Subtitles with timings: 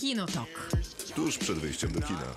[0.00, 0.70] Kinotok.
[1.14, 2.34] Tuż przed wyjściem do kina.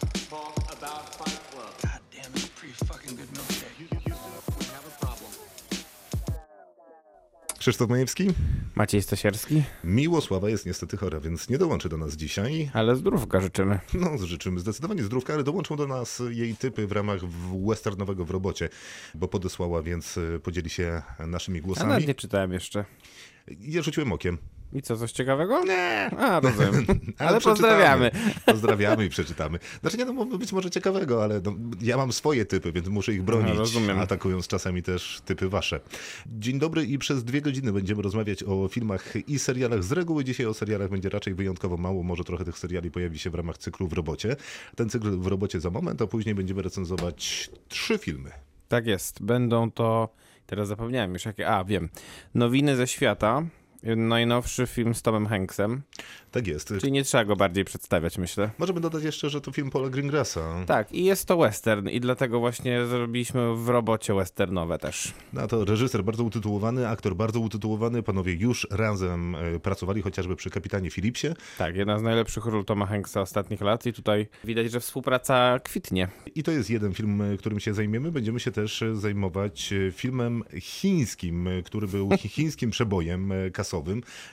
[7.60, 8.28] Krzysztof Majewski?
[8.76, 12.72] Maciej Stasierski, Miłosława jest niestety chora, więc nie dołączy do nas dzisiaj.
[12.74, 13.80] ale zdrówka życzymy.
[13.94, 17.20] No, życzymy zdecydowanie zdrówka, ale dołączą do nas jej typy w ramach
[17.68, 18.70] westernowego w robocie,
[19.16, 22.08] bo podesłała, więc y, podzieli się naszymi A nawet głosami.
[22.08, 22.86] nie czytałem jeszcze.
[23.60, 24.38] Ja rzuciłem okiem.
[24.76, 25.64] I co, coś ciekawego?
[25.66, 26.10] Nie.
[26.18, 26.86] A, rozumiem.
[27.18, 27.42] Ale, przeczytamy.
[27.42, 28.12] pozdrawiamy.
[28.46, 29.60] Pozdrawiamy i przeczytamy.
[29.82, 33.24] Znaczy nie, no być może ciekawego, ale no, ja mam swoje typy, więc muszę ich
[33.24, 34.00] bronić, No, rozumiem.
[34.00, 35.80] atakując czasami też typy wasze.
[36.28, 39.84] Dzień dobry i przez dwie godziny będziemy rozmawiać o filmach i serialach.
[39.84, 43.30] Z reguły dzisiaj o serialach będzie raczej wyjątkowo mało, może trochę tych seriali pojawi się
[43.30, 44.36] w ramach cyklu w robocie.
[44.76, 48.32] Ten cykl w robocie za moment, a później będziemy recenzować trzy filmy.
[48.68, 49.24] Tak jest.
[49.24, 50.10] Będą to,
[50.46, 51.90] teraz zapomniałem już jakie, a wiem,
[52.36, 53.44] nowiny ze świata.
[53.84, 55.82] Najnowszy film z Tomem Hanksem,
[56.32, 56.74] Tak jest.
[56.80, 58.50] czyli nie trzeba go bardziej przedstawiać, myślę.
[58.58, 60.66] Możemy dodać jeszcze, że to film Paula Greengrassa.
[60.66, 65.14] Tak, i jest to western i dlatego właśnie zrobiliśmy w robocie westernowe też.
[65.34, 68.04] No to reżyser bardzo utytułowany, aktor bardzo utytułowany.
[68.04, 71.28] Panowie już razem e, pracowali chociażby przy Kapitanie Philipsie.
[71.58, 76.08] Tak, jedna z najlepszych ról Toma Hanksa ostatnich lat i tutaj widać, że współpraca kwitnie.
[76.36, 78.12] I to jest jeden film, e, którym się zajmiemy.
[78.12, 83.52] Będziemy się też e, zajmować filmem chińskim, który był chi- chińskim przebojem e,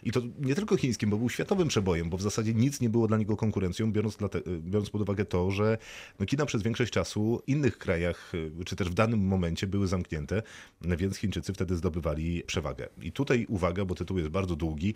[0.02, 3.08] I to nie tylko chińskim, bo był światowym przebojem, bo w zasadzie nic nie było
[3.08, 5.78] dla niego konkurencją, biorąc, te, e, biorąc pod uwagę to, że
[6.18, 9.86] no, kina przez większość czasu w innych krajach, e, czy też w danym momencie były
[9.86, 10.42] zamknięte,
[10.82, 12.88] więc Chińczycy wtedy zdobywali przewagę.
[13.02, 14.94] I tutaj uwaga, bo tytuł jest bardzo długi.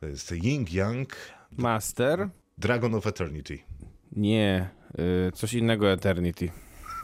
[0.00, 1.16] To jest Ying Yang,
[1.56, 2.28] Master?
[2.58, 3.58] Dragon of Eternity.
[4.12, 4.68] Nie,
[5.28, 6.50] y, coś innego Eternity.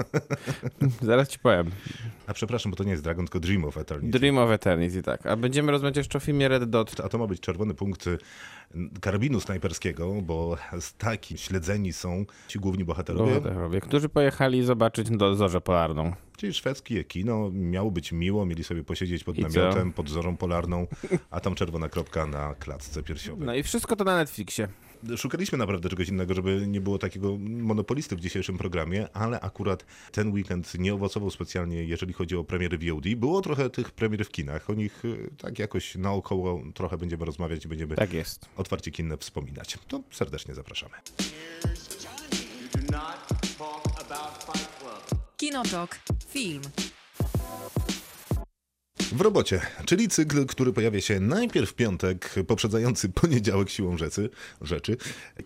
[1.02, 1.70] Zaraz ci powiem.
[2.26, 4.18] A przepraszam, bo to nie jest Dragon, tylko Dream of Eternity.
[4.18, 5.26] Dream of Eternity, tak.
[5.26, 7.00] A będziemy rozmawiać jeszcze o filmie Red Dot.
[7.04, 8.18] A to ma być czerwony punkt y,
[9.00, 13.34] karabinu snajperskiego, bo z takim śledzeni są ci główni bohaterowie.
[13.34, 16.12] Bohaterowie, którzy pojechali zobaczyć do Zorzę Polarną.
[16.36, 17.50] Czyli szwedzkie kino.
[17.52, 19.48] Miało być miło, mieli sobie posiedzieć pod I co?
[19.48, 20.86] namiotem, pod zorą polarną,
[21.30, 23.46] a tam czerwona kropka na klatce piersiowej.
[23.46, 24.68] No i wszystko to na Netflixie.
[25.16, 30.32] Szukaliśmy naprawdę czegoś innego, żeby nie było takiego monopolisty w dzisiejszym programie, ale akurat ten
[30.32, 33.14] weekend nie owocował specjalnie, jeżeli chodzi o premiery VOD.
[33.16, 37.64] Było trochę tych premier w kinach, o nich y, tak jakoś naokoło trochę będziemy rozmawiać
[37.64, 38.48] i będziemy Tak jest.
[38.56, 39.78] otwarcie kinne wspominać.
[39.88, 40.94] To serdecznie zapraszamy.
[45.36, 45.98] Kinotok.
[46.28, 46.62] Film.
[49.12, 54.30] W robocie, czyli cykl, który pojawia się najpierw w piątek, poprzedzający poniedziałek siłą rzeczy,
[54.62, 54.96] rzeczy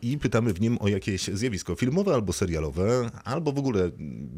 [0.02, 3.90] i pytamy w nim o jakieś zjawisko filmowe albo serialowe, albo w ogóle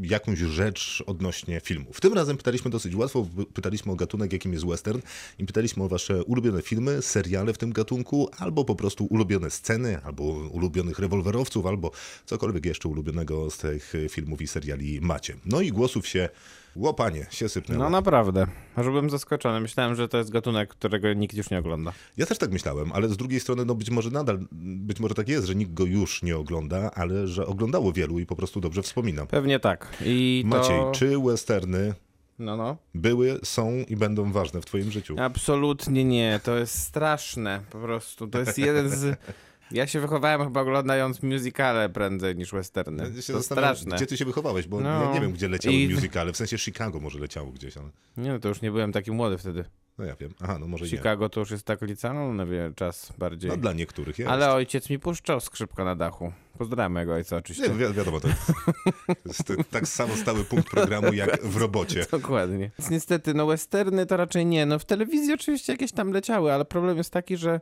[0.02, 2.00] jakąś rzecz odnośnie filmów.
[2.00, 5.00] Tym razem pytaliśmy dosyć łatwo, pytaliśmy o gatunek, jakim jest western
[5.38, 10.02] i pytaliśmy o wasze ulubione filmy, seriale w tym gatunku, albo po prostu ulubione sceny,
[10.02, 11.90] albo ulubionych rewolwerowców, albo
[12.26, 15.36] cokolwiek jeszcze ulubionego z tych filmów i seriali macie.
[15.46, 16.28] No i głosów się,
[16.76, 17.84] łopanie, się sypnęło.
[17.84, 18.46] No naprawdę.
[18.76, 19.60] Aż byłem zaskoczony.
[19.60, 21.92] Myślałem, że to jest gatunek, którego nikt już nie ogląda.
[22.16, 25.28] Ja też tak myślałem, ale z drugiej strony, no być może nadal, być może tak
[25.28, 28.82] jest, że nikt go już nie ogląda, ale że oglądało wielu i po prostu dobrze
[28.82, 29.26] wspominam.
[29.26, 29.96] Pewnie tak.
[30.04, 30.56] I to...
[30.56, 31.94] Maciej, czy westerny
[32.38, 32.76] No, no.
[32.94, 35.16] były, są i będą ważne w twoim życiu?
[35.18, 36.40] Absolutnie nie.
[36.44, 37.60] To jest straszne.
[37.70, 38.26] Po prostu.
[38.26, 39.16] To jest jeden z...
[39.70, 43.12] Ja się wychowałem chyba oglądając musicale prędzej niż westerny.
[43.28, 43.96] Ja To straszne.
[43.96, 45.02] Gdzie ty się wychowałeś, bo No.
[45.04, 48.32] ja nie wiem, gdzie leciały I- musicale, w sensie Chicago może leciało gdzieś, ale Nie
[48.32, 49.64] no, to już nie byłem taki młody wtedy.
[49.98, 50.34] no ja wiem.
[50.42, 50.90] Aha, no może nie.
[50.90, 53.50] Chicago to już jest tak licealny wie, czas bardziej.
[53.50, 54.30] No dla niektórych jest.
[54.30, 56.32] Ale ojciec mi puszczał skrzypka na dachu.
[56.58, 57.68] Pozdrawiam mojego ojca oczywiście.
[57.68, 62.06] Nie, wi wiadomo, to jest, to jest tak samo stały punkt programu jak w robocie.
[62.12, 62.70] Dokładnie.
[62.78, 64.66] Więc niestety, no westerny to raczej nie.
[64.66, 67.60] No w telewizji oczywiście jakieś tam leciały, ale problem jest taki, że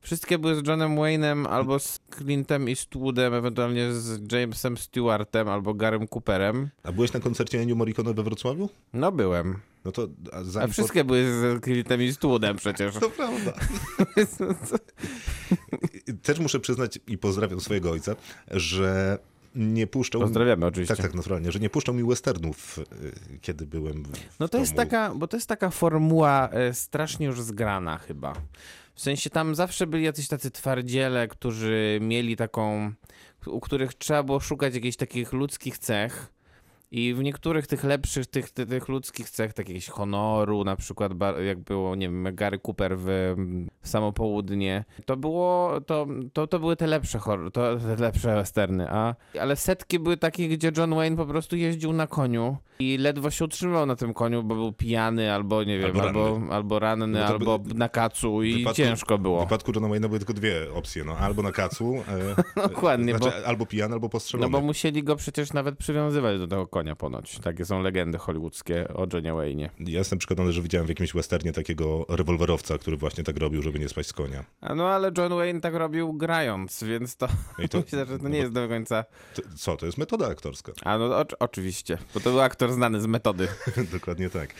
[0.00, 6.06] wszystkie były z Johnem Wayne'em albo z Clintem Eastwoodem, ewentualnie z Jamesem Stewartem albo Garym
[6.14, 6.70] Cooperem.
[6.82, 8.68] A byłeś na koncercie Ennio Morricone we Wrocławiu?
[8.92, 9.58] No byłem.
[9.84, 10.08] No to
[10.56, 12.94] a A wszystkie były z Clintem Eastwoodem przecież.
[13.00, 13.52] To prawda.
[16.22, 18.16] Też muszę przyznać i pozdrawiam swojego ojca,
[18.50, 19.18] że
[19.54, 20.20] nie puszczał.
[20.20, 20.96] Pozdrawiamy oczywiście.
[20.96, 24.04] Tak, tak, naturalnie, że nie puszczał mi westernów, y, kiedy byłem.
[24.04, 24.84] W No to jest domu.
[24.90, 28.32] taka, bo to jest taka formuła e, strasznie już zgrana chyba.
[28.94, 32.92] W sensie tam zawsze byli jacyś tacy twardziele, którzy mieli taką,
[33.46, 36.32] u których trzeba było szukać jakichś takich ludzkich cech
[36.96, 41.12] I w niektórych tych lepszych, tych, tych, tych ludzkich cech, takich honoru, na przykład
[41.46, 43.04] jak było, nie wiem, Gary Cooper w,
[43.82, 48.34] w Samo Południe, to było, to, to, to były te lepsze, hor- to, te lepsze
[48.34, 52.98] westerny, a, ale setki były takie, gdzie John Wayne po prostu jeździł na koniu i
[52.98, 56.52] ledwo się utrzymywał na tym koniu, bo był pijany, albo nie wiem, Albo ranny.
[56.54, 59.40] albo, ranny, No albo na kacu i wypadku- ciężko W było.
[59.40, 61.94] wypadku Johna Wayne'a były tylko dwie opcje, no albo na kacu,
[62.56, 64.50] e, Dokładnie, znaczy, bo- albo pijany, albo No postrzelony.
[64.50, 67.38] bo musieli go przecież nawet przywiązywać do tego konia ponoć.
[67.38, 69.68] Takie są legendy hollywoodzkie o Johnie Wayne'ie.
[69.78, 73.78] Ja jestem przekonany, że widziałem w jakimś westernie takiego rewolwerowca, który właśnie tak robił, żeby
[73.78, 74.44] nie spać z konia.
[74.60, 77.28] A no ale John Wayne tak robił grając, więc to,
[77.58, 79.04] No i to- myślę, że to nie jest do końca...
[79.34, 80.72] To, co, to jest metoda aktorska.
[80.82, 83.48] A no o, oczywiście, bo to był aktor znany z metody.
[83.92, 84.54] Dokładnie tak.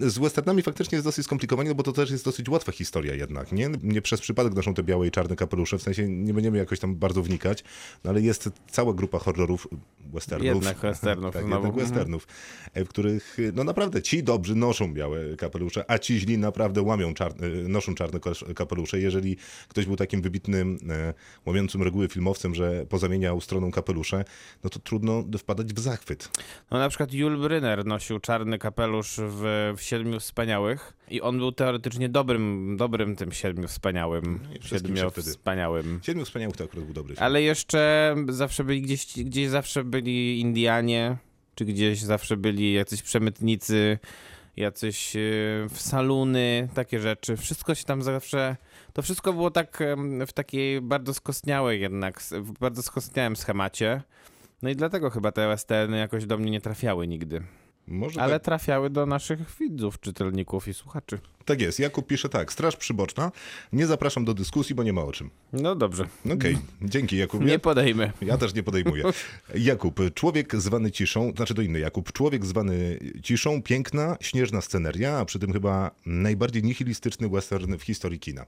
[0.00, 3.52] Z westernami faktycznie jest dosyć skomplikowanie, no bo to też jest dosyć łatwa historia jednak,
[3.52, 3.70] nie?
[3.82, 6.96] Nie przez przypadek noszą te białe i czarne kapelusze, w sensie nie będziemy jakoś tam
[6.96, 7.64] bardzo wnikać,
[8.04, 9.68] no ale jest cała grupa horrorów,
[10.00, 10.46] westernów.
[10.46, 12.26] Jednak westernów tak, jednak westernów,
[12.74, 17.14] e, w których no naprawdę ci dobrzy noszą białe kapelusze, a ci źli naprawdę łamią
[17.14, 18.20] czarne, noszą czarne
[18.54, 19.00] kapelusze.
[19.00, 19.36] Jeżeli
[19.68, 21.14] ktoś był takim wybitnym, e,
[21.46, 24.24] łamiącym reguły filmowcem, że pozamieniał stroną kapelusze,
[24.64, 26.30] no to trudno wpadać w zachwyt.
[26.70, 31.52] No na przykład Jul Brynner nosił czarny kapelusz w, w Siedmiu Wspaniałych i on był
[31.52, 34.40] teoretycznie dobrym, dobrym tym Siedmiu Wspaniałym.
[34.54, 36.00] No Siedmiu Wspaniałym.
[36.02, 37.24] Siedmiu wspaniałych to akurat był dobry film.
[37.24, 41.16] Ale jeszcze zawsze byli gdzieś, gdzieś zawsze byli Indianie,
[41.54, 43.98] czy gdzieś zawsze byli jacyś przemytnicy,
[44.56, 45.20] jacyś e,
[45.70, 47.36] w saluny, takie rzeczy.
[47.36, 48.56] Wszystko się tam zawsze,
[48.92, 49.82] to wszystko było tak
[50.26, 54.02] w takiej bardzo skostniałej jednak, w bardzo skostniałym schemacie.
[54.62, 57.42] No i dlatego chyba te westerny jakoś do mnie nie trafiały nigdy.
[57.86, 61.18] Może Ale tak, trafiały do naszych widzów, czytelników i słuchaczy.
[61.44, 61.78] Tak jest.
[61.78, 62.52] Jakub pisze tak.
[62.52, 63.32] Straż przyboczna.
[63.72, 65.30] Nie zapraszam do dyskusji, bo nie ma o czym.
[65.52, 67.46] No dobrze, Okej, dzięki Jakubie.
[67.46, 68.12] nie podejmę.
[68.22, 69.04] Ja też nie podejmuję.
[69.54, 75.24] Jakub, człowiek zwany ciszą, znaczy to inny Jakub, człowiek zwany ciszą, piękna, śnieżna sceneria, a
[75.24, 78.46] przy tym chyba najbardziej nihilistyczny western w historii kina.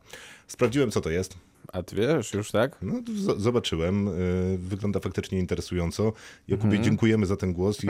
[0.49, 1.35] Sprawdziłem, co to jest.
[1.73, 2.77] A ty wiesz już, tak?
[2.83, 2.95] No,
[3.37, 4.09] zobaczyłem.
[4.09, 6.13] y, Wygląda faktycznie interesująco.
[6.49, 6.85] Jakubie, Mhm.
[6.85, 7.89] dziękujemy za ten głos i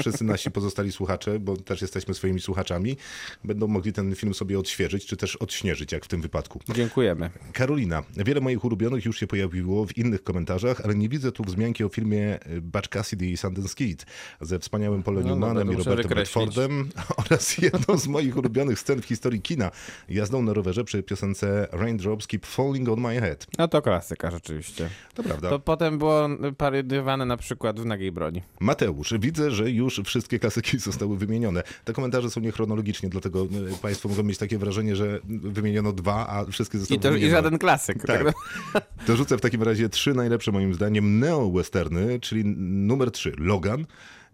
[0.00, 2.96] wszyscy nasi pozostali słuchacze, bo też jesteśmy swoimi słuchaczami,
[3.44, 6.60] będą mogli ten film sobie odświeżyć, czy też odśnieżyć, jak w tym wypadku.
[6.74, 7.30] Dziękujemy.
[7.52, 11.84] Karolina, wiele moich ulubionych już się pojawiło w innych komentarzach, ale nie widzę tu wzmianki
[11.84, 14.06] o filmie Butch Cassidy i Sundance Kid
[14.40, 16.18] ze wspaniałym Polem No Newmanem to i muszę Robertem.
[16.18, 16.88] Redfordem
[17.26, 19.70] oraz jedną z moich ulubionych scen w historii kina,
[20.08, 23.46] jazdą na rowerze przy piosence Raindrops Keep Falling on My Head.
[23.58, 24.90] No to klasyka rzeczywiście.
[25.14, 25.50] To prawda.
[25.50, 28.42] To potem było parodiowane na przykład w Nagiej Broni.
[28.60, 31.62] Mateusz, widzę, że już wszystkie klasyki zostały wymienione.
[31.84, 33.48] Te komentarze są niechronologicznie, dlatego y,
[33.82, 37.16] Państwo mogą mieć takie wrażenie, że wymieniono dwa, a wszystkie zostały I, to.
[37.16, 38.04] I żaden klasyk.
[38.06, 38.24] Tak.
[38.72, 38.86] Tak.
[39.06, 43.86] Dorzucę w takim razie trzy najlepsze moim zdaniem neo-westerny, czyli numer trzy Logan.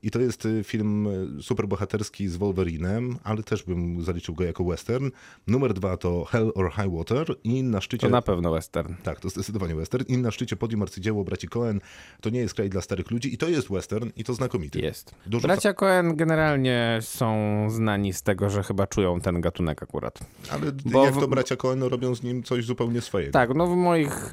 [0.03, 1.07] I to jest y, film
[1.39, 5.11] y, superbohaterski z Wolverinem, ale też bym zaliczył go jako western.
[5.47, 8.07] Numer dwa to Hell or High Water i na szczycie...
[8.07, 8.95] To na pewno western.
[9.03, 10.05] Tak, to zdecydowanie western.
[10.09, 11.81] I na szczycie podium arcydzieło braci Cohen.
[12.21, 14.81] To nie jest kraj dla starych ludzi i to jest western i to znakomity.
[14.81, 15.15] Jest.
[15.27, 17.31] Dużo Bracia Coen generalnie są
[17.71, 20.19] znani z tego, że chyba czują ten gatunek akurat.
[20.51, 23.33] Ale Bo jak to bracia Cohen robią z nim coś zupełnie swojego.
[23.33, 24.31] Tak, no w moich,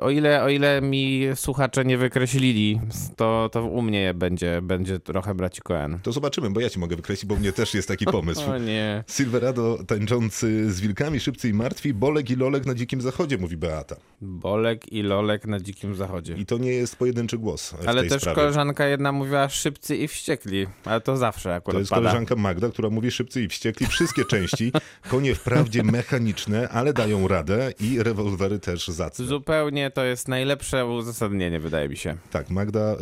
[0.00, 2.80] o ile, o ile mi słuchacze nie wykreślili,
[3.16, 5.98] to, to u mnie będzie, będzie trochę braci Coen.
[6.02, 8.50] To zobaczymy, bo ja ci mogę wykreślić, bo mnie też jest taki pomysł.
[8.50, 9.04] O nie.
[9.10, 13.96] Silverado tańczący z wilkami, szybcy i martwi, Bolek i Lolek na dzikim zachodzie, mówi Beata.
[14.20, 16.34] Bolek i Lolek na dzikim zachodzie.
[16.34, 18.34] I to nie jest pojedynczy głos Ale też sprawie.
[18.36, 22.02] koleżanka jedna mówiła szybcy i wściekli, ale to zawsze akurat To jest pada.
[22.02, 23.86] koleżanka Magda, która mówi szybcy i wściekli.
[23.86, 24.72] Wszystkie części,
[25.08, 29.24] konie wprawdzie mechaniczne, ale dają radę i rewolwery też zacne.
[29.24, 32.16] Zupełnie to jest najlepsze uzasadnienie, wydaje mi się.
[32.30, 32.96] Tak, Magda y,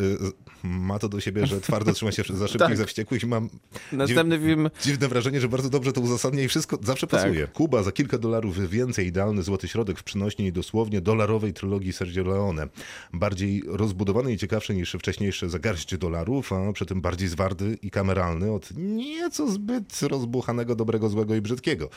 [0.62, 2.77] ma to do siebie, że twardo trzyma się za szybkich, Tak.
[2.77, 3.49] za wściekłych i mam
[3.93, 7.21] Następny film dziwne wrażenie, że bardzo dobrze to uzasadnia i wszystko zawsze Tak.
[7.21, 7.47] pasuje.
[7.47, 12.69] Kuba za kilka dolarów więcej, idealny złoty środek w przynośni dosłownie dolarowej trylogii Sergio Leone.
[13.13, 17.91] Bardziej rozbudowany i ciekawszy niż wcześniejsze za garść dolarów, a przy tym bardziej zwarty i
[17.91, 21.91] kameralny od nieco zbyt rozbuchanego dobrego, złego i brzydkiego.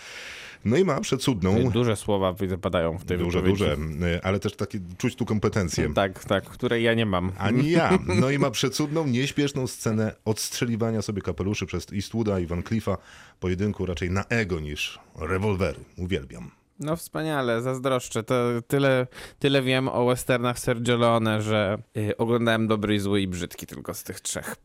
[0.65, 3.63] No i ma przecudną, duże słowa widzę padają w tej duże, wypowiedzi.
[3.63, 5.93] duże, y, ale też takie czuć tu kompetencje.
[5.93, 7.32] Tak, tak, której ja nie mam.
[7.38, 8.00] Ani ja.
[8.22, 12.98] No i ma przecudną, nieśpieszną scenę odstrzeliwania sobie kapeluszy przez Eastwooda i Van Cliffa.
[13.39, 15.79] Pojedynku raczej na ego niż rewolwery.
[15.98, 16.51] Uwielbiam.
[16.79, 18.24] No wspaniale, zazdroszczę.
[18.24, 18.36] To
[18.67, 19.08] tyle,
[19.39, 24.03] tyle wiem o westernach Sergio Leone, że y, oglądałem dobry, zły i brzydki tylko z
[24.03, 24.55] tych trzech.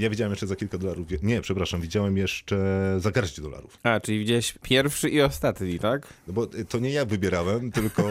[0.00, 1.06] Ja widziałem jeszcze za kilka dolarów.
[1.22, 2.56] Nie, przepraszam, widziałem jeszcze
[2.98, 3.78] za garść dolarów.
[3.82, 6.06] A, czyli widziałeś pierwszy i ostatni, tak?
[6.26, 8.02] No bo to nie ja wybierałem, tylko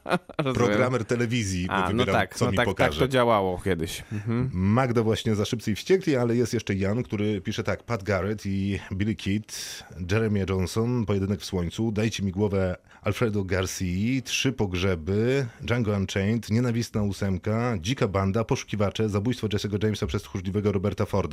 [0.54, 3.00] programer telewizji A, no wybierał, tak, co no mi tak, tak pokaże.
[3.00, 4.04] to działało kiedyś.
[4.12, 4.50] Mhm.
[4.52, 7.82] Magda właśnie za szybcy i wściekli, ale jest jeszcze Jan, który pisze tak.
[7.82, 14.22] Pat Garrett i Billy Kid, Jeremy Johnson, Pojedynek w słońcu, Dajcie mi głowę Alfredo Garcia,
[14.24, 21.06] Trzy pogrzeby, Django Unchained, Nienawistna ósemka, Dzika banda, Poszukiwacze, Zabójstwo Jesse'ego Jamesa przez tchórzliwego Roberta
[21.06, 21.29] Forda.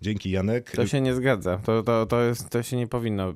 [0.00, 0.70] Dzięki Janek.
[0.70, 1.58] To się nie zgadza.
[1.58, 3.34] To, to, to, jest, to się nie powinno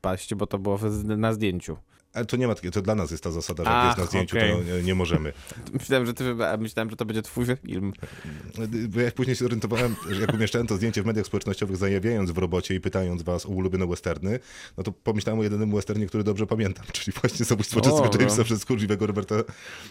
[0.00, 1.76] paść, bo to było na zdjęciu.
[2.12, 3.98] Ale to nie ma takiego, to dla nas jest ta zasada, że jak Ach, jest
[3.98, 4.52] na zdjęciu, okej.
[4.52, 5.32] to nie, nie możemy.
[5.72, 6.24] Myślałem, że ty
[6.58, 7.92] myślałem, że to będzie twój film.
[8.88, 12.38] Bo jak później się zorientowałem, że jak umieszczałem to zdjęcie w mediach społecznościowych, zajawiając w
[12.38, 14.38] robocie i pytając was o ulubione westerny,
[14.76, 18.20] no to pomyślałem o jedynym westernie, który dobrze pamiętam, czyli właśnie Zabójstwo Jesse'ego no.
[18.20, 19.34] Jamesa przez tchórzliwego Roberta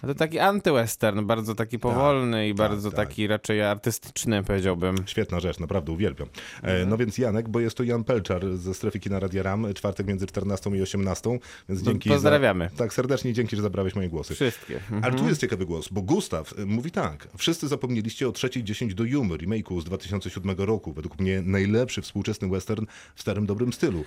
[0.02, 3.08] A to taki antywestern, bardzo taki powolny i tak, bardzo tak.
[3.08, 4.96] taki raczej artystyczny, powiedziałbym.
[5.06, 6.28] Świetna rzecz, naprawdę uwielbiam.
[6.64, 10.08] E, no więc Janek, bo jest to Jan Pelczar ze strefy kina Radia RAM, czwartek
[10.08, 12.70] między 14 i 18, więc No, dzięki pozdrawiamy.
[12.72, 14.36] Za, tak, serdecznie dzięki, że zabrałeś moje głosy.
[14.36, 14.76] Wszystkie.
[14.76, 15.04] Mhm.
[15.04, 17.28] Ale tu jest ciekawy głos, bo Gustaw y, mówi tak.
[17.38, 20.94] Wszyscy zapomnieliście o trzeciej 10 do Yumy, remake'u z 2007 roku.
[20.94, 22.86] Według mnie najlepszy współczesny western
[23.16, 24.04] w starym dobrym stylu.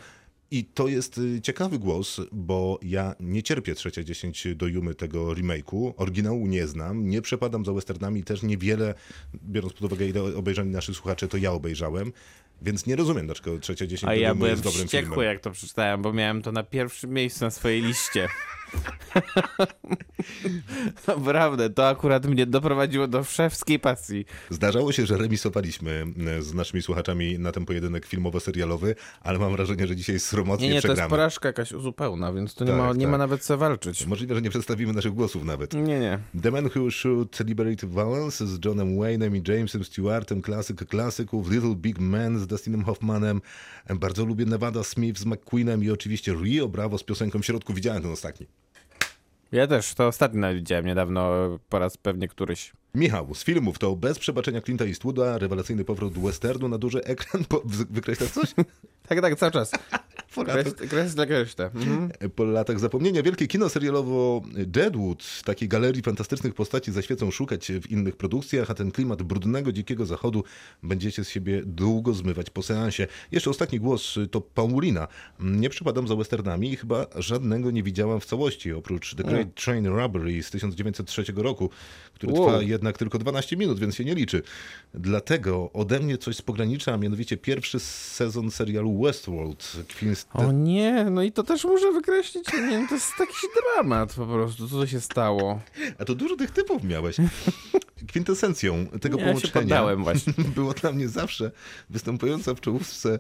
[0.53, 5.35] I to jest y, ciekawy głos, bo ja nie cierpię trzecia 10 do Jumy tego
[5.35, 5.93] remake'u.
[5.97, 8.95] Oryginału nie znam, nie przepadam za westernami, też niewiele,
[9.45, 12.13] biorąc pod uwagę ile obejrzeli naszych słuchaczy, to ja obejrzałem.
[12.63, 15.27] Więc nie rozumiem, dlaczego trzecia 10 A do ja Jumy byłem jest dobrym wściekły, filmem.
[15.27, 18.29] jak to przeczytałem, bo miałem to na pierwszym miejscu na swojej liście.
[21.09, 24.25] Naprawdę, to akurat mnie doprowadziło do szewskiej pasji.
[24.51, 26.07] Zdarzało się, że remisowaliśmy
[26.41, 30.83] z naszymi słuchaczami na ten pojedynek filmowo-serialowy, ale mam wrażenie, że dzisiaj sromotnie Nie, nie,
[30.83, 31.11] to jest przegramy.
[31.11, 33.11] porażka jakaś zupełna, więc to nie, Tak, ma, nie tak.
[33.11, 34.07] ma nawet co walczyć.
[34.07, 35.75] Możliwe, że nie przedstawimy naszych głosów nawet.
[35.75, 36.19] Nie, nie.
[36.43, 41.75] The Man Who Shoot Liberate Violence z Johnem Wayne'em i Jamesem Stewartem, klasyk klasyków, Little
[41.75, 43.41] Big Man z Dustinem Hoffmanem.
[43.91, 47.75] Bardzo lubię Nevada Smith z McQueenem i oczywiście Rio Bravo z piosenką w środku.
[47.75, 48.47] Widziałem ten ostatni.
[49.53, 51.31] Ja też, to ostatnio widziałem niedawno,
[51.69, 52.73] po raz pewnie któryś.
[52.95, 57.45] Michał, z filmów to bez przebaczenia Clint'a Eastwooda, rewelacyjny powrót westernu na duży ekran.
[57.45, 57.63] Po,
[58.31, 58.55] coś?
[59.11, 59.71] Tak, tak, cały czas.
[60.35, 61.71] Po latach, Kres- Kresle, kresle.
[61.75, 62.11] Mhm.
[62.37, 68.17] po latach zapomnienia wielkie kino serialowo Deadwood, takiej galerii fantastycznych postaci zaświecą szukać w innych
[68.17, 70.45] produkcjach, a ten klimat brudnego, dzikiego zachodu
[70.83, 73.07] będziecie z siebie długo zmywać po seansie.
[73.33, 75.09] Jeszcze ostatni głos to Paulina.
[75.41, 79.87] Nie przypadam za westernami i chyba żadnego nie widziałam w całości, oprócz The Great Train
[79.87, 81.71] Robbery z 1903 roku,
[82.15, 82.47] który Wow.
[82.49, 84.43] trwa jednak tylko 12 minut, więc się nie liczy.
[84.95, 89.77] Dlatego ode mnie coś z pogranicza, a mianowicie pierwszy sezon serialu Westworld.
[89.89, 92.53] Kwin O nie, no i to też muszę wykreślić.
[92.53, 93.41] Nie wiem, to jest jakiś
[93.75, 95.61] dramat po prostu, co się stało.
[95.99, 97.17] A to dużo tych typów miałeś.
[98.09, 100.33] Kwintesencją tego Ja się połączenia poddałem właśnie.
[100.55, 101.51] było dla mnie zawsze
[101.91, 103.19] występująca w czołówce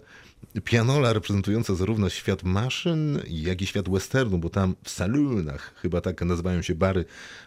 [0.65, 6.23] pianola reprezentująca zarówno świat maszyn, jak i świat westernu, bo tam w salunach, chyba tak
[6.23, 7.05] nazywają się bary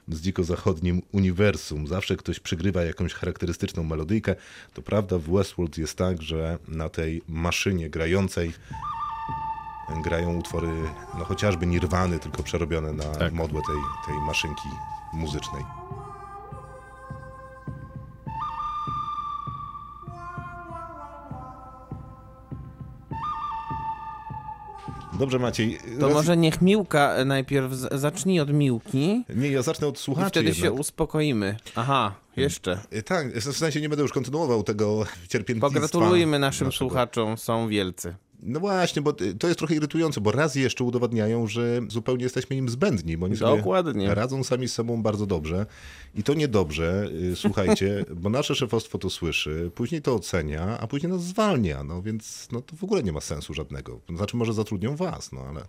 [0.07, 4.35] z dziko-zachodnim uniwersum, zawsze ktoś przygrywa jakąś charakterystyczną melodyjkę.
[4.73, 8.53] To prawda, w Westworld jest tak, że na tej maszynie grającej
[10.03, 10.67] grają utwory,
[11.17, 13.33] no chociażby Nirwany, tylko przerobione na Tak.
[13.33, 14.69] modłę tej, tej maszynki
[15.13, 15.63] muzycznej.
[25.19, 25.77] Dobrze Maciej.
[25.99, 30.01] To raz- może niech Miłka najpierw z- zacznij od Miłki Nie, ja zacznę od i
[30.01, 30.63] słuchaczy wtedy jednak.
[30.65, 31.57] się uspokoimy.
[31.75, 32.79] Aha, jeszcze.
[32.93, 35.69] Y, Tak, w sensie nie będę już kontynuował tego cierpiętnictwa.
[35.69, 36.77] Pogratulujmy naszym naszego.
[36.89, 38.15] słuchaczom, są wielcy.
[38.45, 42.55] No właśnie, bo y, to jest trochę irytujące, bo raz jeszcze udowadniają, że zupełnie jesteśmy
[42.55, 44.15] im zbędni, bo oni sobie Dokładnie.
[44.15, 45.65] radzą sami z sobą bardzo dobrze.
[46.15, 51.11] I to niedobrze, y, słuchajcie, bo nasze szefostwo to słyszy, później to ocenia, a później
[51.11, 53.99] nas zwalnia, no więc no, to w ogóle nie ma sensu żadnego.
[54.15, 55.61] Znaczy może zatrudnią was, no ale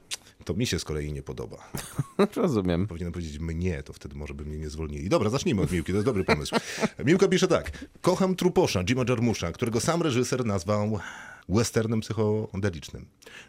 [0.45, 1.71] to mi się z kolei nie podoba.
[2.37, 2.87] Rozumiem.
[2.87, 5.09] Powinienem powiedzieć mnie, to wtedy może by mnie nie zwolnili.
[5.09, 6.57] Dobra, zacznijmy od Miłki, to jest dobry pomysł.
[7.05, 7.85] Miłka pisze tak.
[8.01, 10.99] Kocham Truposza, Jima Jarmusza, którego sam reżyser nazwał
[11.49, 13.07] westernem psychodelicznym.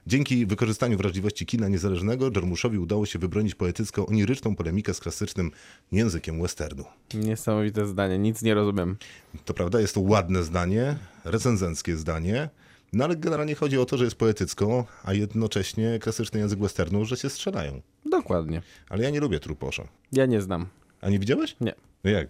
[0.07, 5.51] Dzięki wykorzystaniu wrażliwości kina niezależnego Jarmuszowi udało się wybronić poetycko-oniryczną polemikę z klasycznym
[5.91, 6.83] językiem westernu.
[7.13, 8.97] Niesamowite zdanie, nic nie rozumiem.
[9.45, 12.49] To prawda, jest to ładne zdanie, recenzenckie zdanie,
[12.93, 17.17] no ale generalnie chodzi o to, że jest poetycko, a jednocześnie klasyczny język westernu, że
[17.17, 17.81] się strzelają.
[18.11, 18.61] Dokładnie.
[18.89, 19.83] Ale ja nie lubię Truposza.
[20.11, 20.65] Ja nie znam.
[21.01, 21.55] A nie widziałeś?
[21.61, 21.75] Nie.
[22.03, 22.27] No jak?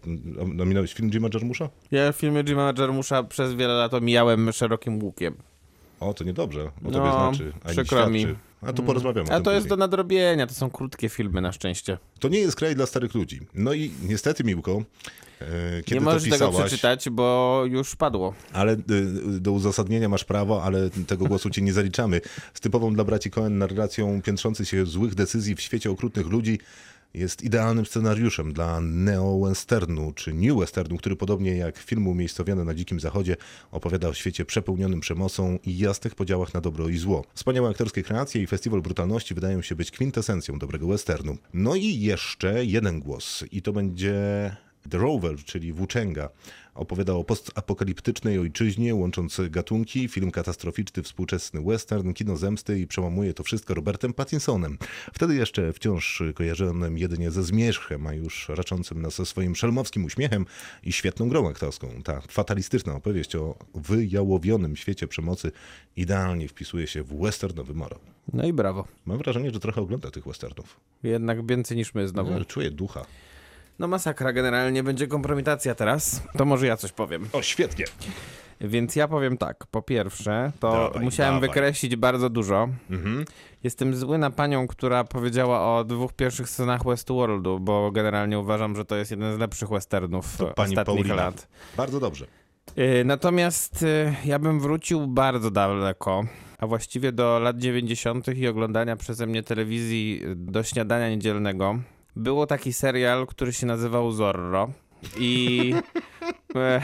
[0.54, 1.70] Nominałeś film Jima Jarmusza?
[1.92, 5.36] Ja filmy Jima Jarmusza przez wiele lat omijałem szerokim łukiem.
[6.10, 6.62] O, to niedobrze.
[6.66, 7.54] O tobie No, znaczy.
[7.64, 8.26] A przykro mi.
[8.62, 9.80] A to porozmawiamy A to jest do później.
[9.80, 11.98] nadrobienia, to są krótkie filmy na szczęście.
[12.20, 13.40] To nie jest kraj dla starych ludzi.
[13.54, 14.82] No i niestety, Miłko,
[15.42, 15.46] e,
[15.84, 18.34] kiedy nie to możesz tego pisałaś, przeczytać, bo już padło.
[18.54, 18.78] ale e,
[19.40, 22.22] do uzasadnienia masz prawo, ale tego głosu ci nie zaliczamy.
[22.54, 26.60] Z typową dla braci Cohen narracją piętrzących się złych decyzji w świecie okrutnych ludzi
[27.16, 33.00] jest idealnym scenariuszem dla neo-westernu czy new westernu, który podobnie jak filmy umiejscowione na Dzikim
[33.00, 33.36] Zachodzie
[33.72, 37.26] opowiada o świecie przepełnionym przemocą i jasnych podziałach na dobro i zło.
[37.34, 41.38] Wspaniałe aktorskie kreacje i festiwal brutalności wydają się być kwintesencją dobrego westernu.
[41.54, 44.16] No i jeszcze jeden głos i to będzie
[44.90, 46.30] The Rover, czyli Włóczęga.
[46.76, 53.44] Opowiada o postapokaliptycznej ojczyźnie, łącząc gatunki, film katastroficzny, współczesny western, kino zemsty i przełamuje to
[53.44, 54.78] wszystko Robertem Pattinsonem.
[55.14, 60.46] Wtedy jeszcze wciąż kojarzonym jedynie ze zmierzchem, a już raczącym nas swoim szelmowskim uśmiechem
[60.84, 62.02] i świetną grą aktorską.
[62.04, 65.52] Ta fatalistyczna opowieść o wyjałowionym świecie przemocy
[65.96, 68.00] idealnie wpisuje się w westernowy morał.
[68.34, 68.88] No i brawo.
[69.06, 70.80] Mam wrażenie, że trochę ogląda tych westernów.
[71.04, 72.32] Jednak więcej niż my znowu.
[72.32, 73.06] No, czuję ducha.
[73.80, 76.24] No masakra generalnie, będzie kompromitacja teraz.
[76.38, 77.28] To może ja coś powiem.
[77.34, 77.86] O, świetnie!
[78.62, 79.66] Więc ja powiem tak.
[79.72, 81.50] Po pierwsze, to Dawaj, musiałem dawaj.
[81.50, 82.70] wykreślić bardzo dużo.
[82.90, 83.26] Mhm.
[83.64, 88.86] Jestem zły na panią, która powiedziała o dwóch pierwszych scenach Westworldu, bo generalnie uważam, że
[88.86, 91.16] to jest jeden z lepszych westernów To ostatnich Paulina.
[91.16, 91.48] lat.
[91.78, 92.26] Bardzo dobrze.
[92.78, 96.24] Y, Natomiast y, ja bym wrócił bardzo daleko,
[96.58, 98.28] a właściwie do lat 90.
[98.38, 101.80] i oglądania przeze mnie telewizji do śniadania niedzielnego.
[102.16, 104.70] Było taki serial, który się nazywał Zorro
[105.18, 105.74] i
[106.56, 106.82] e,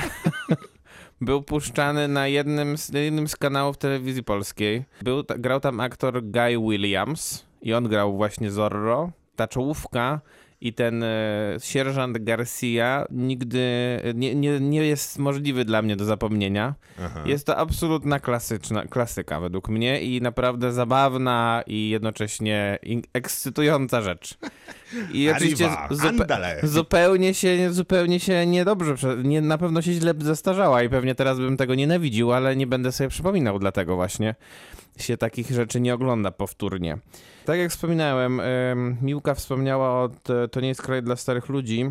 [1.22, 4.84] był puszczany na jednym z, jednym z kanałów telewizji polskiej.
[5.02, 9.12] Był, grał tam aktor Guy Williams i on grał właśnie Zorro.
[9.36, 10.22] Ta czołówka
[10.62, 11.08] i ten e,
[11.62, 13.62] sierżant Garcia nigdy
[14.16, 16.76] nie, nie, nie jest możliwy dla mnie do zapomnienia.
[17.04, 17.24] Aha.
[17.26, 22.80] Jest to absolutna klasyczna, klasyka według mnie i naprawdę zabawna i jednocześnie
[23.14, 24.38] ekscytująca rzecz.
[25.14, 30.90] I oczywiście zupe- zupełnie się, zupełnie się niedobrze, nie, na pewno się źle zestarzała i
[30.90, 34.36] pewnie teraz bym tego nienawidził, ale nie będę sobie przypominał, dlatego właśnie
[34.98, 36.98] się takich rzeczy nie ogląda powtórnie.
[37.46, 40.10] Tak jak wspominałem, em, Miłka wspomniała o
[40.52, 41.90] To nie jest kraj dla starych ludzi,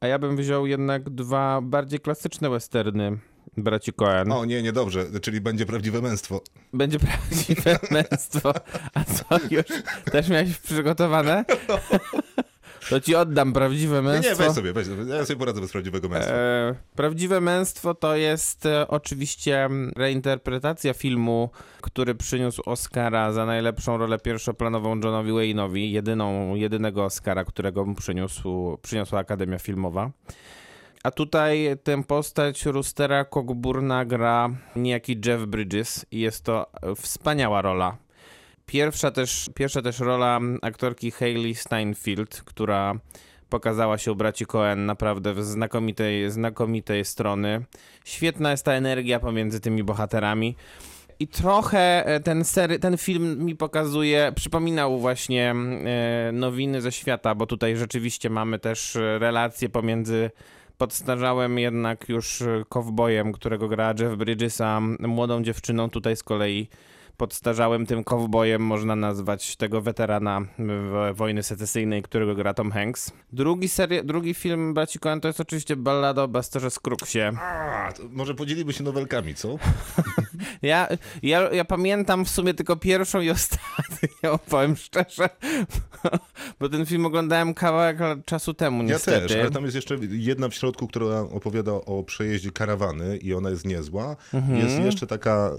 [0.00, 3.18] a ja bym wziął jednak dwa bardziej klasyczne westerny
[3.56, 4.32] braci Coen.
[4.32, 6.40] O nie, niedobrze, czyli będzie prawdziwe męstwo.
[6.72, 7.78] Będzie prawdziwe
[8.10, 8.52] męstwo.
[8.94, 9.64] A co, już
[10.12, 11.44] też miałeś przygotowane?
[12.90, 14.30] To ci oddam prawdziwe męstwo.
[14.30, 15.14] nie, weź sobie, weź sobie.
[15.14, 16.34] Ja sobie poradzę bez prawdziwego męstwa.
[16.34, 24.18] E, prawdziwe męstwo to jest e, oczywiście reinterpretacja filmu, który przyniósł Oscara za najlepszą rolę
[24.18, 30.10] pierwszoplanową Johnowi Wayne'owi, jedyną, jedynego Oscara, którego mu przyniósł, przyniosła Akademia Filmowa.
[31.02, 37.96] A tutaj tę postać Roostera Cockburna gra niejaki Jeff Bridges i jest to wspaniała rola.
[38.68, 42.94] Pierwsza też, pierwsza też rola aktorki Hayley Steinfeld, która
[43.48, 47.64] pokazała się u braci Coen naprawdę w znakomitej, znakomitej strony.
[48.04, 50.56] Świetna jest ta energia pomiędzy tymi bohaterami.
[51.20, 57.34] I trochę e, ten, sery, ten film mi pokazuje, przypominał właśnie e, nowiny ze świata,
[57.34, 60.30] bo tutaj rzeczywiście mamy też e, relacje pomiędzy
[60.78, 66.68] podstarzałym jednak już kowbojem, którego gra Jeff Bridges, a młodą dziewczyną tutaj z kolei
[67.18, 70.40] podstarzałym tym kowbojem można nazwać tego weterana
[71.14, 73.12] wojny secesyjnej, którego gra Tom Hanks.
[73.32, 77.20] Drugi, seria, drugi film Braci Coen to jest oczywiście ballada o Busterze Scroogsie.
[77.40, 79.48] A, może podzieliby się nowelkami, co?
[80.62, 80.88] Ja,
[81.22, 85.28] ja, ja pamiętam w sumie tylko pierwszą i ostatnią, powiem szczerze,
[86.60, 89.28] bo ten film oglądałem kawałek czasu temu Ja niestety.
[89.28, 93.50] też, ale tam jest jeszcze jedna w środku, która opowiada o przejeździe karawany i ona
[93.50, 94.16] jest niezła.
[94.34, 94.58] Mhm.
[94.58, 95.50] Jest jeszcze taka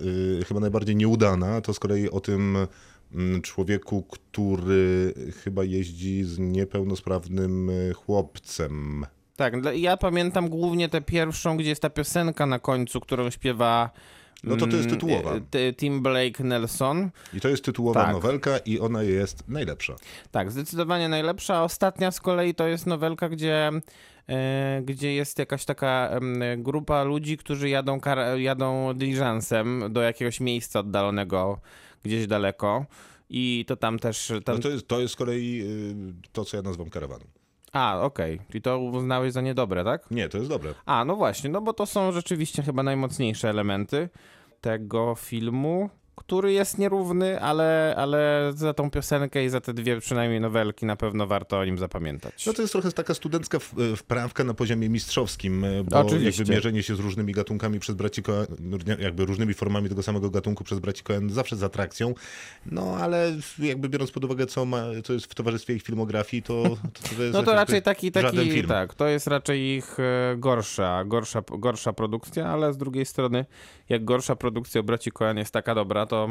[0.41, 2.57] y, chyba najbardziej nieudana, to z kolei o tym
[3.13, 9.05] mm, człowieku, który chyba jeździ z niepełnosprawnym y, chłopcem.
[9.35, 13.89] Tak, ja pamiętam głównie tę pierwszą, gdzie jest ta piosenka na końcu, którą śpiewa
[14.43, 15.35] No to to jest mm, tytułowa.
[15.51, 17.09] e, Tim Blake Nelson.
[17.33, 18.13] I to jest tytułowa Tak.
[18.13, 19.95] nowelka i ona jest najlepsza.
[20.31, 21.63] Tak, zdecydowanie najlepsza.
[21.63, 23.81] Ostatnia z kolei to jest nowelka, gdzie, e,
[24.81, 26.19] gdzie jest jakaś taka
[26.57, 27.99] grupa ludzi, którzy jadą,
[28.37, 31.59] jadą diligencem do jakiegoś miejsca oddalonego
[32.03, 32.85] gdzieś daleko.
[33.29, 34.31] I to tam też.
[34.45, 34.55] Tam...
[34.55, 37.25] No to, jest, to jest z kolei y, to, co ja nazywam karawaną.
[37.71, 38.39] A, okej.
[38.53, 40.11] I to uznałeś za niedobre, tak?
[40.11, 40.73] Nie, to jest dobre.
[40.85, 44.09] A, no właśnie, no bo to są rzeczywiście chyba najmocniejsze elementy
[44.61, 45.89] tego filmu.
[46.19, 50.95] Który jest nierówny, ale, ale za tą piosenkę i za te dwie przynajmniej nowelki na
[50.95, 52.45] pewno warto o nim zapamiętać.
[52.45, 56.41] No to jest trochę taka studencka w- wprawka na poziomie mistrzowskim, e, bo Oczywiście.
[56.41, 60.29] jakby mierzenie się z różnymi gatunkami przez braci Coen, no, jakby różnymi formami tego samego
[60.29, 62.13] gatunku przez braci Coen zawsze z atrakcją,
[62.65, 66.63] no ale jakby biorąc pod uwagę, co, ma, co jest w towarzystwie ich filmografii, to,
[66.63, 71.03] to, to jest No to raczej taki, taki tak, to jest raczej ich e, gorsza,
[71.05, 73.45] gorsza, gorsza produkcja, ale z drugiej strony,
[73.89, 76.29] jak gorsza produkcja braci Coen jest taka dobra, to,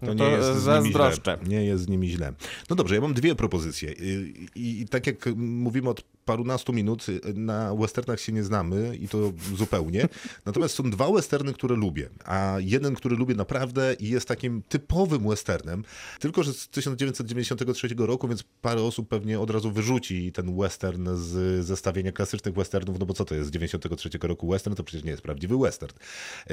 [0.00, 1.38] To no nie jest z nimi zazdroszczę.
[1.46, 2.32] Nie jest z nimi źle.
[2.70, 3.92] No dobrze, ja mam dwie propozycje.
[3.92, 9.08] I, i, I tak jak mówimy od parunastu minut, na westernach się nie znamy i
[9.08, 10.08] to zupełnie.
[10.46, 12.08] Natomiast są dwa westerny, które lubię.
[12.24, 15.84] A jeden, który lubię naprawdę i jest takim typowym westernem.
[16.20, 21.64] Tylko, że z 1993 roku, więc parę osób pewnie od razu wyrzuci ten western z
[21.66, 24.76] zestawienia klasycznych westernów, no bo co to jest z 93 roku western?
[24.76, 25.92] To przecież nie jest prawdziwy western.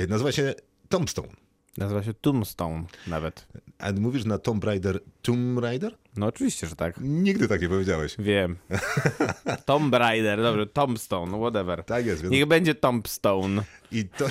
[0.08, 0.54] Nazywa się
[0.90, 1.51] Tombstone.
[1.78, 3.48] Nazywa się Tombstone nawet.
[3.80, 5.98] A mówisz na Tomb Raider Tomb Raider?
[6.16, 6.96] No oczywiście, że tak.
[7.02, 8.16] Nigdy tak nie powiedziałeś.
[8.20, 8.58] Wiem.
[9.66, 11.84] Tomb Raider, dobrze, Tombstone, whatever.
[11.84, 13.64] Tak jest, więc Niech będzie Tombstone.
[13.92, 14.26] i to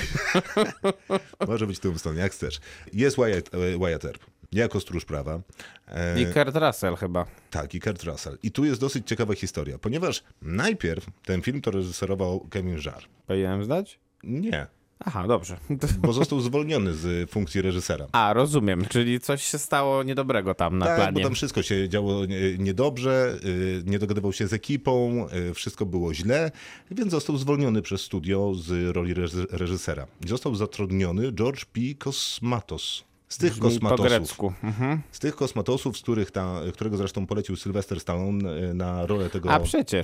[1.49, 2.61] może być Tombstone, jak chcesz.
[2.93, 5.41] Jest Wyatt, e, Wyatt Earp, jako stróż prawa.
[5.89, 7.27] E, I Kurt Russell chyba.
[7.51, 8.39] tak, i Kurt Russell.
[8.43, 13.07] I tu jest dosyć ciekawa historia, ponieważ najpierw ten film to reżyserował Kevin Jarre.
[13.27, 13.99] Powinienem zdać?
[14.25, 14.67] Nie,
[15.05, 15.57] Aha, dobrze.
[16.03, 18.07] bo został zwolniony z funkcji reżysera.
[18.13, 21.23] A, rozumiem, czyli coś się stało niedobrego tam na tak, bo planie.
[21.23, 26.15] tam wszystko się działo nie- niedobrze, y, nie dogadywał się z ekipą, y, wszystko było
[26.15, 26.51] źle,
[26.91, 30.07] więc został zwolniony przez studio z roli reży- reżysera.
[30.27, 31.81] Został zatrudniony George P.
[31.99, 33.05] Kosmatos.
[33.31, 34.07] Z tych Brzmi po kosmatosów.
[34.09, 34.53] grecku.
[34.63, 35.01] Mhm.
[35.13, 39.49] Z tych kosmatosów, z których ta, którego zresztą polecił Sylvester Stallone y, na rolę tego.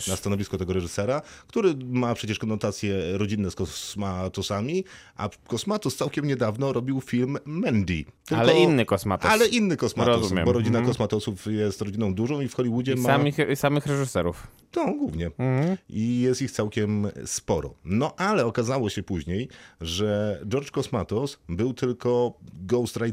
[0.09, 4.85] Na stanowisko tego reżysera, który ma przecież konotacje rodzinne z kosmatosami,
[5.17, 8.05] a Kosmatos całkiem niedawno robił film Mandy.
[8.25, 9.31] Tylko- Ale inny kosmatos.
[9.31, 10.45] ale inny kosmatos, Rozumiem.
[10.45, 10.87] bo rodzina Mhm.
[10.93, 13.09] kosmatosów jest rodziną dużą i w Hollywoodzie I ma...
[13.09, 14.47] samych, samych reżyserów.
[14.77, 15.27] No, głównie.
[15.27, 15.77] Mhm.
[15.89, 17.75] I jest ich całkiem sporo.
[17.85, 19.49] No, ale okazało się później,
[19.81, 22.33] że George Kosmatos był tylko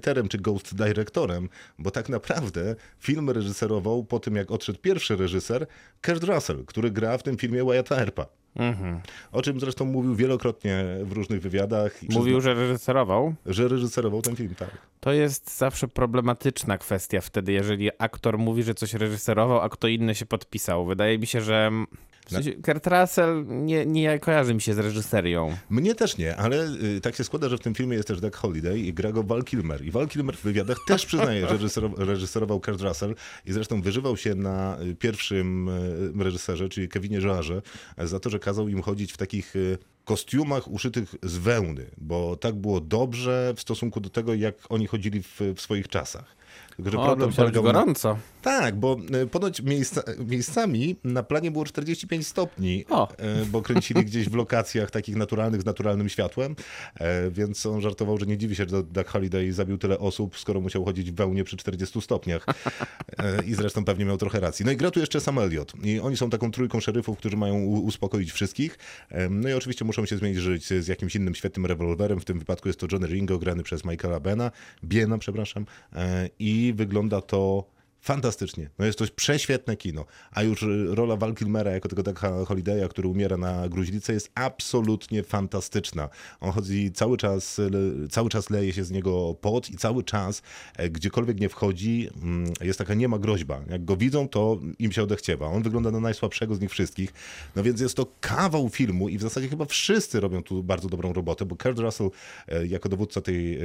[0.04, 5.68] ghostwriterem czy ghost directorem, bo tak naprawdę film reżyserował po tym, jak odszedł pierwszy reżyser,
[6.06, 8.26] Kurt Russell, który gra w tym filmie Wyatta Earpa.
[8.56, 9.02] Mhm.
[9.32, 12.02] O czym zresztą mówił wielokrotnie w różnych wywiadach.
[12.10, 13.34] Mówił, że reżyserował.
[13.46, 14.70] że reżyserował ten film, tak.
[15.00, 20.16] To jest zawsze problematyczna kwestia wtedy, jeżeli aktor mówi, że coś reżyserował, a kto inny
[20.16, 20.86] się podpisał.
[20.86, 21.72] Wydaje mi się, że
[22.26, 25.58] w sensie Kurt Russell nie, nie kojarzy mi się z reżyserią.
[25.70, 28.36] Mnie też nie, ale y, tak się składa, że w tym filmie jest też Doug
[28.36, 29.86] Holiday i gra go Val Kilmer.
[29.86, 34.18] I Val Kilmer w wywiadach też przyznaje, że reżyserował, reżyserował Kurt Russell i zresztą wyżywał
[34.18, 35.70] się na y, pierwszym
[36.20, 37.62] y, reżyserze, czyli Kevinie Joarze,
[37.98, 42.56] za to, że kazał im chodzić w takich y, kostiumach uszytych z wełny, bo tak
[42.56, 46.36] było dobrze w stosunku do tego, jak oni chodzili w, w swoich czasach.
[46.76, 48.18] Tylko, O, problem polegał gorąco.
[48.42, 53.12] tak, bo e, ponoć miejsca, miejscami na planie było 45 stopni, O.
[53.18, 56.56] e, bo kręcili gdzieś w lokacjach takich naturalnych, z naturalnym światłem,
[56.96, 60.62] e, więc on żartował, że nie dziwi się, że Doug Holiday zabił tyle osób, skoro
[60.62, 62.46] musiał chodzić w wełnie przy 40 stopniach.
[63.20, 64.66] E, I zresztą pewnie miał trochę racji.
[64.66, 65.74] No i gra tu jeszcze Sam Elliott.
[65.84, 68.78] I oni są taką trójką szeryfów, którzy mają uspokoić wszystkich.
[69.10, 72.20] E, No i oczywiście muszą się zmierzyć z jakimś innym świetnym rewolwerem.
[72.20, 74.52] W tym wypadku jest to Johnny Ringo, grany przez Michaela Bena,
[74.84, 75.66] Biena, przepraszam.
[75.96, 76.30] E,
[76.72, 77.73] Wygląda to
[78.04, 78.70] fantastycznie.
[78.80, 80.06] No jest to prześwietne kino.
[80.32, 84.32] A już y, rola Val Kilmera jako tego Douga Holiday'a, który umiera na gruźlicę jest
[84.36, 86.10] absolutnie fantastyczna.
[86.40, 87.62] On chodzi cały czas,
[88.12, 90.42] cały czas leje się z niego pot i cały czas,
[90.78, 93.62] e, gdziekolwiek nie wchodzi, mm, jest taka niema groźba.
[93.70, 95.48] Jak go widzą, to im się odechciewa.
[95.48, 97.14] On wygląda na najsłabszego z nich wszystkich.
[97.56, 101.14] No więc jest to kawał filmu i w zasadzie chyba wszyscy robią tu bardzo dobrą
[101.14, 102.10] robotę, bo Kurt Russell
[102.48, 103.60] e, jako dowódca tej e,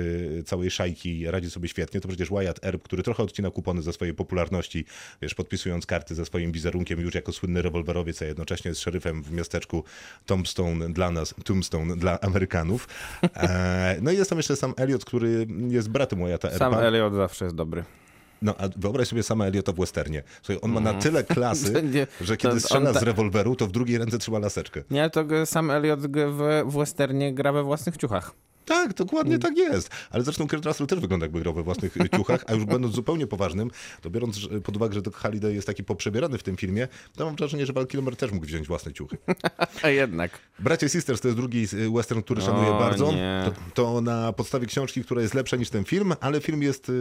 [0.45, 2.01] całej szajki radzi sobie świetnie.
[2.01, 4.85] To przecież Wyatt Earp, który trochę odcina kupony ze swojej popularności,
[5.23, 9.33] wiesz, podpisując karty ze swoim wizerunkiem już jako słynny rewolwerowiec, a jednocześnie jest szeryfem w
[9.33, 9.85] miasteczku
[10.27, 12.89] Tombstone dla nas, Tombstone dla Amerykanów.
[13.37, 16.51] E, no i jest tam jeszcze sam Elliot, który jest bratem Wyatta.
[16.59, 17.85] Sam Elliot zawsze jest dobry.
[18.43, 20.23] No, a wyobraź sobie sama Eliota w westernie.
[20.43, 23.73] Słuchaj, on ma na tyle klasy, nie- że kiedy strzela ta- z rewolweru, to w
[23.73, 24.83] drugiej ręce trzyma laseczkę.
[24.91, 28.33] Nie, to sam w, w westernie gra we własnych ciuchach.
[28.69, 29.91] Tak, dokładnie tak jest.
[30.11, 32.95] Ale zresztą Kurt Russell też wygląda jakby grał we własnych y, ciuchach, a już będąc
[32.95, 36.89] zupełnie poważnym, to biorąc pod uwagę, że Doc Halliday jest taki poprzebierany w tym filmie,
[37.17, 39.19] to mam wrażenie, że Val Kilmer też mógł wziąć własne ciuchy.
[39.83, 40.39] A jednak.
[40.59, 43.13] Bracie Sisters to jest drugi y, western, który szanuję O, bardzo.
[43.45, 46.93] To, to na podstawie książki, która jest lepsza niż ten film, ale film jest y,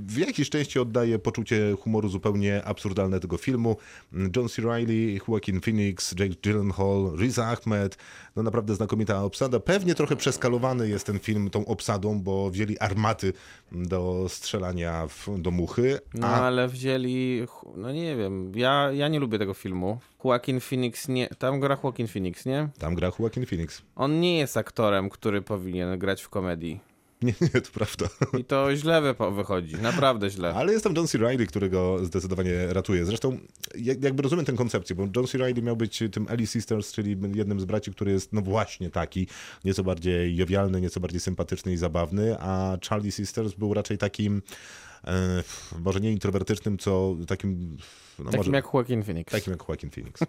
[0.00, 3.76] w jakiejś części oddaje poczucie humoru zupełnie absurdalne tego filmu.
[4.12, 4.62] Mm, John C.
[4.62, 7.96] Reilly, Joaquin Phoenix, Jake Gyllenhaal, Riz Ahmed,
[8.36, 9.60] no naprawdę znakomita obsada.
[9.60, 13.32] Pewnie trochę przeskalowany jest ten film tą obsadą, bo wzięli armaty
[13.72, 19.20] do strzelania w, do muchy, No a ale wzięli, no nie wiem, ja, ja nie
[19.20, 19.98] lubię tego filmu.
[20.24, 22.68] Joaquin Phoenix nie, tam gra Joaquin Phoenix, nie?
[22.78, 23.82] tam gra Joaquin Phoenix.
[23.96, 26.89] On nie jest aktorem, który powinien grać w komedii.
[27.22, 28.06] Nie, nie, to prawda.
[28.38, 30.54] I to źle wychodzi, naprawdę źle.
[30.54, 31.18] Ale jest tam John C.
[31.18, 33.04] Reilly, który go zdecydowanie ratuje.
[33.04, 33.38] Zresztą
[33.78, 35.38] jak- jakby rozumiem tę koncepcję, bo John C.
[35.38, 39.26] Reilly miał być tym Ellie Sisters, czyli jednym z braci, który jest no właśnie taki,
[39.64, 44.42] nieco bardziej jowialny, nieco bardziej sympatyczny i zabawny, a Charlie Sisters był raczej takim
[45.04, 45.42] e,
[45.80, 47.76] może nie introwertycznym, co takim
[48.18, 49.32] no Takim może, jak Joaquin Phoenix.
[49.32, 50.20] takim jak Joaquin Phoenix.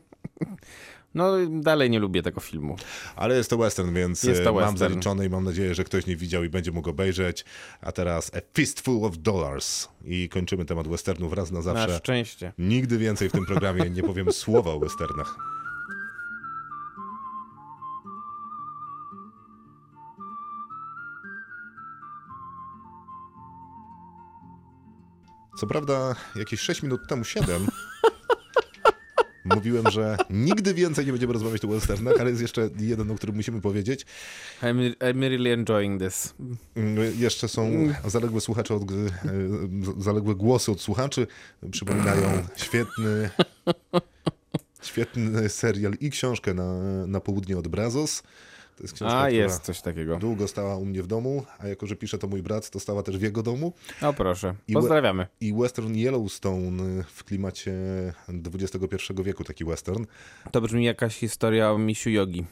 [1.14, 2.76] No dalej nie lubię tego filmu.
[3.16, 4.78] Ale jest to western, więc Jest to e, mam western.
[4.92, 7.46] zaliczone i mam nadzieję, że ktoś nie widział i będzie mógł obejrzeć.
[7.82, 9.88] A teraz A Fistful of Dollars.
[10.06, 11.88] I kończymy temat westernów raz na zawsze.
[11.88, 12.54] Na szczęście.
[12.58, 15.36] Nigdy więcej w tym programie nie powiem słowa o westernach.
[25.58, 27.68] Co prawda, jakieś 6 minut temu, 7,
[29.46, 33.16] mówiłem, że nigdy więcej nie będziemy rozmawiać tu o westernach, ale jest jeszcze jeden, o
[33.16, 34.06] którym musimy powiedzieć.
[34.62, 36.34] I'm, I'm really enjoying this.
[37.18, 38.86] Jeszcze są zaległe słuchacze, od, e,
[39.98, 41.28] zaległe głosy od słuchaczy.
[41.72, 43.30] Przypominają świetny,
[44.82, 46.74] świetny serial i książkę na,
[47.08, 48.24] na południe od Brazos.
[48.82, 50.18] To jest książka, A, jest coś takiego.
[50.18, 53.04] długo stała u mnie w domu, a jako, że pisze to mój brat, to stała
[53.04, 53.74] też w jego domu.
[54.02, 55.28] O proszę, I pozdrawiamy.
[55.42, 57.74] I western Yellowstone w klimacie
[58.54, 60.06] XXI wieku, taki western.
[60.52, 62.46] To brzmi jakaś historia o misiu jogi.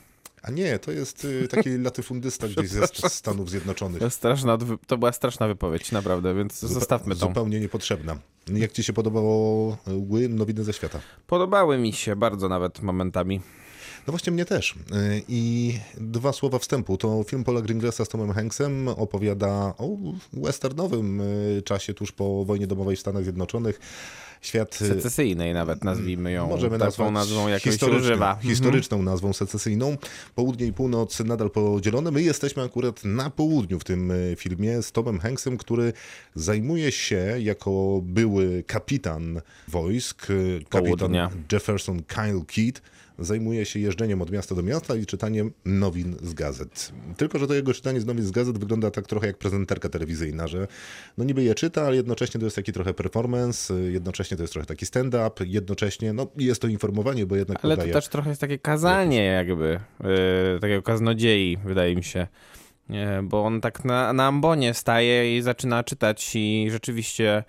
[0.43, 3.99] A nie, to jest y, taki latyfundysta gdzieś ze Stanów Zjednoczonych.
[3.99, 7.19] To, straszna, to była straszna wypowiedź, naprawdę, więc zostawmy to.
[7.27, 8.17] Zupełnie niepotrzebna.
[8.53, 9.77] Jak ci się podobało
[10.21, 10.99] y, nowiny ze świata?
[11.27, 13.41] Podobały mi się bardzo nawet momentami.
[14.07, 14.71] No właśnie mnie też.
[14.71, 14.75] Y,
[15.27, 16.97] I dwa słowa wstępu.
[16.97, 19.97] To film Paula Gringlesa z Tomem Hanksem opowiada o
[20.33, 23.79] westernowym y, czasie tuż po wojnie domowej w Stanach Zjednoczonych.
[24.41, 26.49] Świat y, Secesyjnej nawet nazwijmy ją.
[26.49, 28.13] Możemy taką nazwać nazwą, jaką się historyczną-.
[28.13, 28.41] Mhm.
[28.41, 29.97] Historyczną nazwą secesyjną.
[30.35, 32.11] Południe i północ nadal podzielone.
[32.11, 35.93] My jesteśmy akurat na południu w tym filmie z Tomem Hanksem, który
[36.35, 40.27] zajmuje się jako były kapitan wojsk,
[40.69, 41.29] kapitan Południa.
[41.51, 42.81] Jefferson Kyle Kidd,
[43.19, 46.91] zajmuje się jeżdżeniem od miasta do miasta i czytaniem nowin z gazet.
[47.17, 50.47] Tylko, że to jego czytanie z nowin z gazet wygląda tak trochę jak prezenterka telewizyjna,
[50.47, 50.67] że
[51.17, 54.65] no niby je czyta, ale jednocześnie to jest taki trochę performance, jednocześnie to jest trochę
[54.65, 57.93] taki stand-up, jednocześnie no jest to informowanie, bo jednak Ale to podaje...
[57.93, 62.27] też trochę jest takie kazanie jakby, yy, takiego kaznodziei, wydaje mi się.
[62.89, 67.43] Nie, bo on tak na, na ambonie staje i zaczyna czytać i rzeczywiście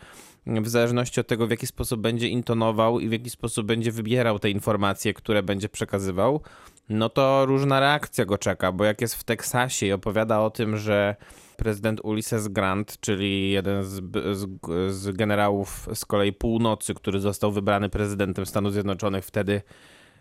[0.46, 4.38] w zależności od tego, w jaki sposób będzie intonował i w jaki sposób będzie wybierał
[4.38, 6.40] te informacje, które będzie przekazywał,
[6.88, 10.76] no to różna reakcja go czeka, bo jak jest w Teksasie i opowiada o tym,
[10.76, 11.16] że
[11.56, 14.48] prezydent Ulysses Grant, czyli jeden z, z,
[14.94, 19.62] z generałów z kolei północy, który został wybrany prezydentem Stanów Zjednoczonych wtedy,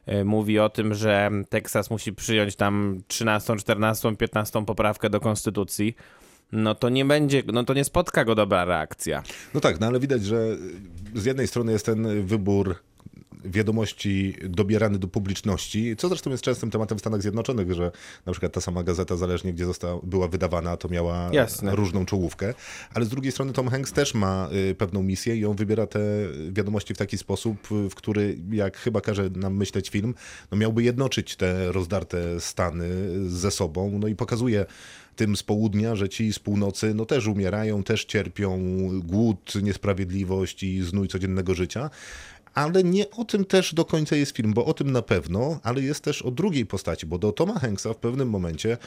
[0.06, 5.96] e, mówi o tym, że Teksas musi przyjąć tam 13, 14, 15 poprawkę do konstytucji,
[6.52, 9.24] no to nie będzie, no to nie spotka go dobra reakcja.
[9.54, 10.58] No tak, no ale widać, że
[11.16, 12.76] z jednej strony jest ten wybór
[13.46, 17.92] wiadomości dobierany do publiczności, co zresztą jest częstym tematem w Stanach Zjednoczonych, że
[18.26, 21.76] na przykład ta sama gazeta, zależnie gdzie została, była wydawana, to miała Jasne.
[21.76, 22.54] różną czołówkę,
[22.94, 26.00] ale z drugiej strony Tom Hanks też ma y, pewną misję i on wybiera te
[26.52, 30.14] wiadomości w taki sposób, y, w który, jak chyba każe nam myśleć film,
[30.52, 32.90] no miałby jednoczyć te rozdarte Stany
[33.30, 34.66] ze sobą, no i pokazuje
[35.20, 38.60] tym z południa, że ci z północy no też umierają, też cierpią
[39.00, 41.90] głód, niesprawiedliwość i znój codziennego życia.
[42.54, 45.82] Ale nie o tym też do końca jest film, bo o tym na pewno, ale
[45.82, 48.78] jest też o drugiej postaci, bo do Toma Hanksa w pewnym momencie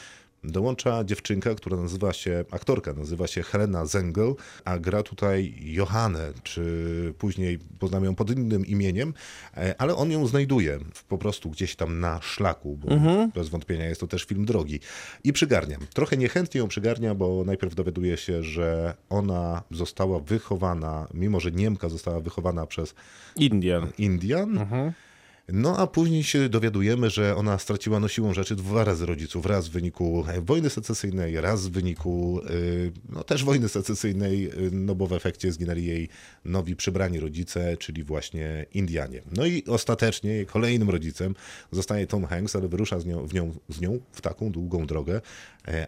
[0.45, 7.15] dołącza dziewczynka, która nazywa się, aktorka nazywa się Helena Zengel, a gra tutaj Johannę, czy
[7.19, 9.15] później poznamy ją pod innym imieniem,
[9.57, 12.89] e, ale on ją znajduje po prostu gdzieś tam na szlaku, bo
[13.35, 14.81] bez wątpienia jest to też film drogi.
[15.25, 15.79] I przygarnia.
[15.95, 21.89] Trochę niechętnie ją przygarnia, bo najpierw dowiaduje się, że ona została wychowana, mimo że Niemka
[21.89, 22.95] została wychowana przez
[23.53, 23.89] Indian.
[23.99, 24.67] Indian.
[25.49, 29.47] No a później się dowiadujemy, że ona straciła no siłą rzeczy dwa razy rodziców.
[29.47, 34.95] Raz w wyniku wojny secesyjnej, raz w wyniku y, no, też wojny secesyjnej, y, no
[34.95, 36.09] bo w efekcie zginęli jej
[36.45, 39.23] nowi przybrani rodzice, czyli właśnie Indianie.
[39.37, 41.35] No i ostatecznie kolejnym rodzicem
[41.71, 45.17] zostaje Tom Hanks, ale wyrusza z nią, w nią, z nią w taką długą drogę,
[45.17, 45.21] e,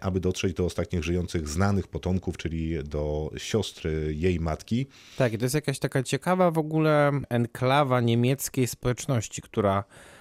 [0.01, 4.87] aby dotrzeć do ostatnich żyjących znanych potomków, czyli do siostry jej matki.
[5.19, 10.14] Tak, to jest jakaś taka ciekawa w ogóle enklawa niemieckiej społeczności, która E,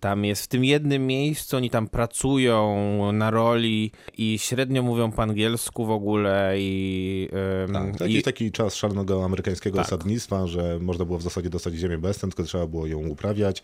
[0.00, 5.22] Tam jest w tym jednym miejscu, oni tam pracują na roli i średnio mówią po
[5.22, 7.28] angielsku w ogóle i...
[7.72, 9.86] Tak, to i jakiś taki czas szalonego amerykańskiego Tak.
[9.86, 13.62] osadnictwa, że można było w zasadzie dostać ziemię bez ten, tylko trzeba było ją uprawiać.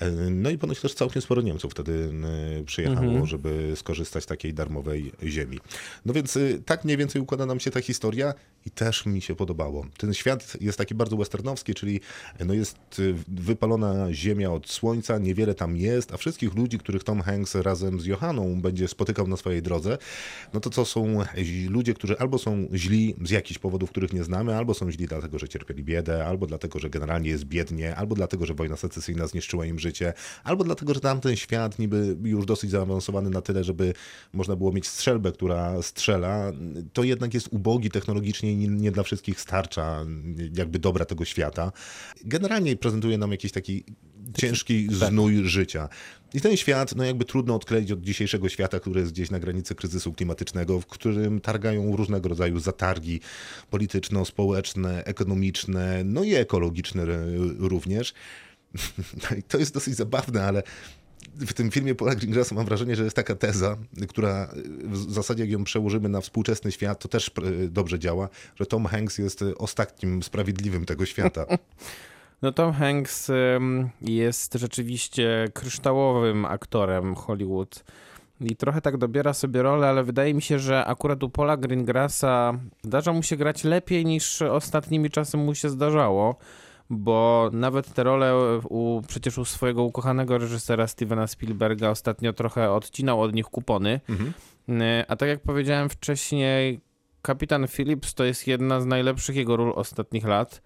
[0.00, 2.10] E, No i ponoć też całkiem sporo Niemców wtedy
[2.60, 3.26] e, przyjechało, Mhm.
[3.26, 5.58] żeby skorzystać z takiej darmowej ziemi.
[6.06, 8.34] No więc e, tak mniej więcej układa nam się ta historia
[8.66, 9.86] i też mi się podobało.
[9.98, 12.00] Ten świat jest taki bardzo westernowski, czyli
[12.46, 17.20] no jest e, wypalona ziemia od słońca, niewiele tam jest, a wszystkich ludzi, których Tom
[17.20, 19.98] Hanks razem z Johaną będzie spotykał na swojej drodze,
[20.54, 21.18] no to co są
[21.68, 25.38] ludzie, którzy albo są źli z jakichś powodów, których nie znamy, albo są źli dlatego,
[25.38, 29.66] że cierpieli biedę, albo dlatego, że generalnie jest biednie, albo dlatego, że wojna secesyjna zniszczyła
[29.66, 30.12] im życie,
[30.44, 33.94] albo dlatego, że tamten świat niby już dosyć zaawansowany na tyle, żeby
[34.32, 36.52] można było mieć strzelbę, która strzela,
[36.92, 40.06] to jednak jest ubogi technologicznie nie, nie dla wszystkich starcza
[40.56, 41.72] jakby dobra tego świata.
[42.24, 43.84] Generalnie prezentuje nam jakiś taki
[44.38, 45.88] ciężki znój życia.
[46.34, 49.74] I ten świat, no jakby trudno odkleić od dzisiejszego świata, który jest gdzieś na granicy
[49.74, 53.20] kryzysu klimatycznego, w którym targają różnego rodzaju zatargi
[53.70, 57.06] polityczno-społeczne, ekonomiczne, no i ekologiczne
[57.58, 58.14] również.
[59.30, 60.62] No i to jest dosyć zabawne, ale
[61.36, 63.76] w tym filmie Paula Greengrassa mam wrażenie, że jest taka teza,
[64.08, 64.48] która
[64.82, 68.86] w zasadzie jak ją przełożymy na współczesny świat, to też e, dobrze działa, że Tom
[68.86, 71.46] Hanks jest e, ostatnim sprawiedliwym tego świata.
[72.42, 73.30] No Tom Hanks
[74.02, 77.84] jest rzeczywiście kryształowym aktorem Hollywood
[78.40, 82.52] i trochę tak dobiera sobie rolę, ale wydaje mi się, że akurat u Paula Greengrassa
[82.82, 86.36] zdarza mu się grać lepiej niż ostatnimi czasy mu się zdarzało,
[86.90, 93.20] bo nawet te role u, przecież u swojego ukochanego reżysera Stevena Spielberga ostatnio trochę odcinał
[93.22, 94.00] od nich kupony.
[94.68, 96.80] Y, A tak jak powiedziałem wcześniej,
[97.22, 100.62] Kapitan Phillips to jest jedna z najlepszych jego ról ostatnich lat.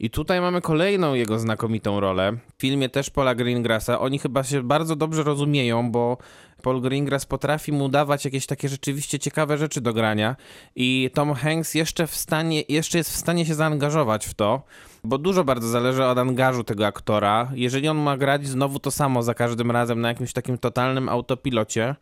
[0.00, 2.32] I tutaj mamy kolejną jego znakomitą rolę.
[2.58, 4.00] W filmie też Paula Greengrassa.
[4.00, 6.18] Oni chyba się bardzo dobrze rozumieją, bo
[6.62, 10.36] Paul Greengrass potrafi mu dawać jakieś takie rzeczywiście ciekawe rzeczy do grania
[10.76, 14.62] i Tom Hanks jeszcze, w stanie, jeszcze jest w stanie się zaangażować w to,
[15.04, 17.50] bo dużo bardzo zależy od angażu tego aktora.
[17.54, 21.94] Jeżeli on ma grać znowu to samo za każdym razem na jakimś takim totalnym autopilocie,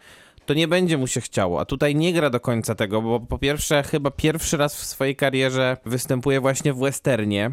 [0.47, 1.61] to nie będzie mu się chciało.
[1.61, 5.17] A tutaj nie gra do końca tego, bo po pierwsze chyba pierwszy raz w swojej
[5.17, 7.51] karierze występuje właśnie w westernie.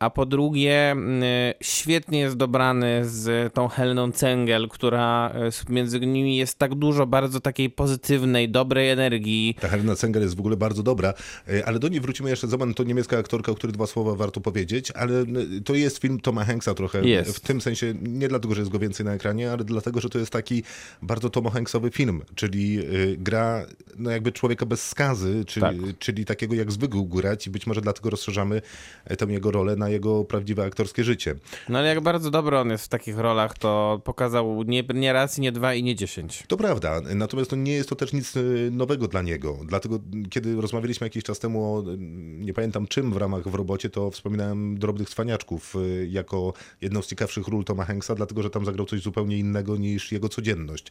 [0.00, 1.22] A po drugie, mm,
[1.62, 5.32] świetnie jest dobrany z tą Heleną Cengel, która
[5.68, 9.56] y, między nimi jest tak dużo bardzo takiej pozytywnej, dobrej energii.
[9.60, 11.14] Ta Helena Cengel jest w ogóle bardzo dobra,
[11.48, 12.48] e, ale do niej wrócimy jeszcze.
[12.48, 15.26] Zobacz, to niemiecka aktorka, o której dwa słowa warto powiedzieć, ale e,
[15.64, 17.08] to jest film Toma Hanksa trochę.
[17.08, 17.36] Jest.
[17.36, 20.18] W tym sensie nie dlatego, że jest go więcej na ekranie, ale dlatego, że to
[20.18, 20.62] jest taki
[21.02, 22.82] bardzo Tom Hanksowy film, czyli e,
[23.16, 23.66] gra
[23.98, 25.98] no jakby człowieka bez skazy, czyli, Tak.
[25.98, 28.62] czyli takiego jak zwykł grać i być może dlatego rozszerzamy
[29.04, 31.34] e, tę jego rolę na jego prawdziwe aktorskie życie.
[31.68, 35.38] No ale jak bardzo dobry on jest w takich rolach, to pokazał nie, nie raz,
[35.38, 36.44] nie dwa i nie dziesięć.
[36.48, 39.58] To prawda, natomiast to nie jest to też nic y, nowego dla niego.
[39.64, 40.00] Dlatego,
[40.30, 41.96] kiedy rozmawialiśmy jakiś czas temu o y,
[42.38, 47.06] nie pamiętam czym w ramach w robocie, to wspominałem drobnych cwaniaczków y, jako jedną z
[47.06, 50.86] ciekawszych ról Toma Hanksa, dlatego że tam zagrał coś zupełnie innego niż jego codzienność.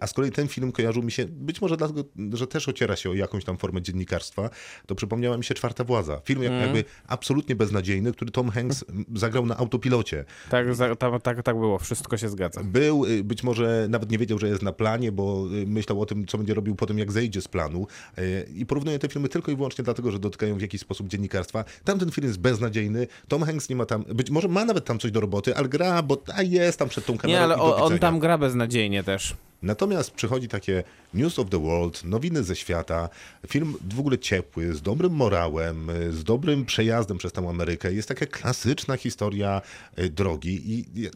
[0.00, 3.10] A z kolei ten film kojarzył mi się, być może dlatego, że też ociera się
[3.10, 4.50] o jakąś tam formę dziennikarstwa,
[4.86, 6.20] to przypomniała mi się Czwarta Władza.
[6.24, 10.24] Film jak, jakby absolutnie beznadziejny, który Tom Hanks zagrał na autopilocie.
[10.50, 10.66] Tak,
[10.98, 12.60] tam, tak, tak było, wszystko się zgadza.
[12.64, 16.06] Był, y, być może nawet nie wiedział, że jest na planie, bo y, myślał o
[16.06, 17.86] tym, co będzie robił potem, jak zejdzie z planu.
[18.18, 21.64] Y, I porównuję te filmy tylko i wyłącznie dlatego, że dotykają w jakiś sposób dziennikarstwa.
[21.84, 23.06] Tamten film jest beznadziejny.
[23.28, 26.02] Tom Hanks nie ma tam, być może ma nawet tam coś do roboty, ale gra,
[26.02, 27.98] bo a jest tam przed tą kamerą Nie, ale on widzenia.
[28.00, 29.36] tam gra beznadziejnie też.
[29.62, 33.08] Natomiast przychodzi takie News of the World, nowiny ze świata,
[33.46, 37.92] film w ogóle ciepły, z dobrym morałem, z dobrym przejazdem przez tę Amerykę.
[37.92, 39.62] Jest taka klasyczna historia
[39.98, 41.10] y, drogi i, i-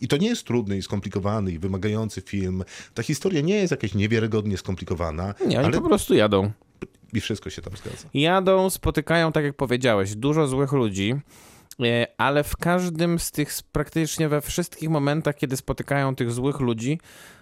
[0.00, 2.64] i to nie jest trudny i skomplikowany i wymagający film.
[2.94, 6.50] Ta historia nie jest jakaś niewiarygodnie skomplikowana, Nie, oni ale po prostu jadą.
[7.12, 8.08] i wszystko się tam zgadza.
[8.14, 11.14] Jadą, spotykają, tak jak powiedziałeś, dużo złych ludzi,
[11.84, 16.98] e, ale w każdym z tych, praktycznie we wszystkich momentach, kiedy spotykają tych złych ludzi,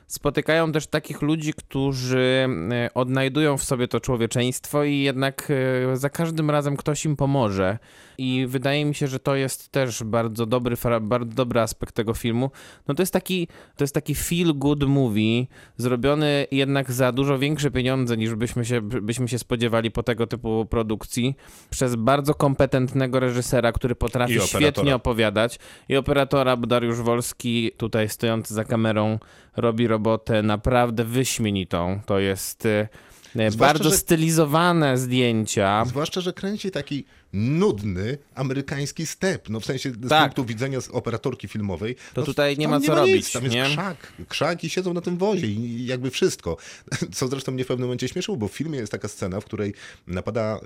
[0.06, 5.48] spotykają też takich ludzi, którzy e, odnajdują w sobie to człowieczeństwo i jednak
[5.92, 7.78] e, za każdym razem ktoś im pomoże.
[8.18, 12.50] I wydaje mi się, że to jest też bardzo dobry, bardzo dobry aspekt tego filmu.
[12.88, 17.70] No to jest taki, to jest taki feel good movie, zrobiony jednak za dużo większe
[17.70, 21.34] pieniądze niż byśmy się, byśmy się spodziewali po tego typu produkcji,
[21.70, 28.64] przez bardzo kompetentnego reżysera, który potrafi świetnie opowiadać i operatora, Dariusz Wolski tutaj stojący za
[28.64, 29.18] kamerą
[29.56, 32.00] robi robotę naprawdę wyśmienitą.
[32.06, 32.88] To jest e,
[33.34, 35.84] Zwłaszcza, bardzo że- stylizowane zdjęcia.
[35.86, 39.48] Zwłaszcza, że kręci taki nudny amerykański step.
[39.48, 40.22] No w sensie z Tak.
[40.24, 41.94] punktu widzenia operatorki filmowej.
[42.14, 43.64] To no, tutaj nie ma co nic, robić, Tam jest nie?
[43.64, 46.56] krzak, krzak i siedzą na tym wozie i jakby wszystko.
[47.14, 49.74] Co zresztą mnie w pewnym momencie śmieszyło, bo w filmie jest taka scena, w której
[50.06, 50.60] napada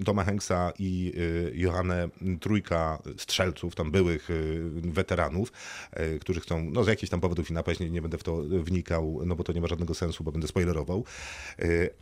[0.00, 2.08] y, Toma Hanksa i y, Johannę
[2.40, 5.52] trójka strzelców, tam byłych y, weteranów,
[6.00, 8.42] y, którzy chcą, no z jakichś tam powodów i napaść, nie, nie będę w to
[8.42, 11.04] wnikał, no bo to nie ma żadnego sensu, bo będę spoilerował.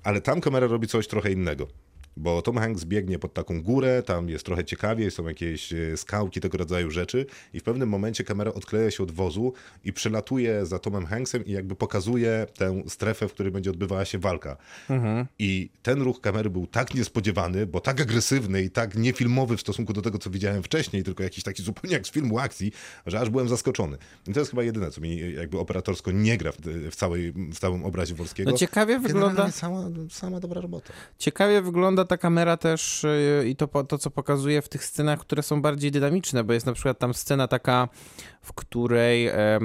[0.02, 1.68] Ale tam kamera robi coś trochę innego.
[2.16, 6.40] Bo Tom Hanks biegnie pod taką górę, tam jest trochę ciekawie, są jakieś e, skałki,
[6.40, 9.52] tego rodzaju rzeczy i w pewnym momencie kamera odkleja się od wozu
[9.84, 14.18] i przelatuje za Tomem Hanksem i jakby pokazuje tę strefę, w której będzie odbywała się
[14.18, 14.56] walka.
[15.38, 19.92] I ten ruch kamery był tak niespodziewany, bo tak agresywny i tak niefilmowy w stosunku
[19.92, 22.72] do tego, co widziałem wcześniej, tylko jakiś taki zupełnie jak z filmu akcji,
[23.06, 23.98] że aż byłem zaskoczony.
[24.28, 26.56] I to jest chyba jedyne, co mi jakby operatorsko nie gra w,
[26.90, 28.50] w, całej, w całym obrazie Wolskiego.
[28.50, 30.92] No ciekawie Generalnie wygląda- Sama, sama dobra robota.
[31.18, 33.06] Ciekawie wygląda ta kamera też
[33.38, 36.66] yy, i to, to, co pokazuje w tych scenach, które są bardziej dynamiczne, bo jest
[36.66, 37.88] na przykład tam scena taka,
[38.44, 39.60] w której e,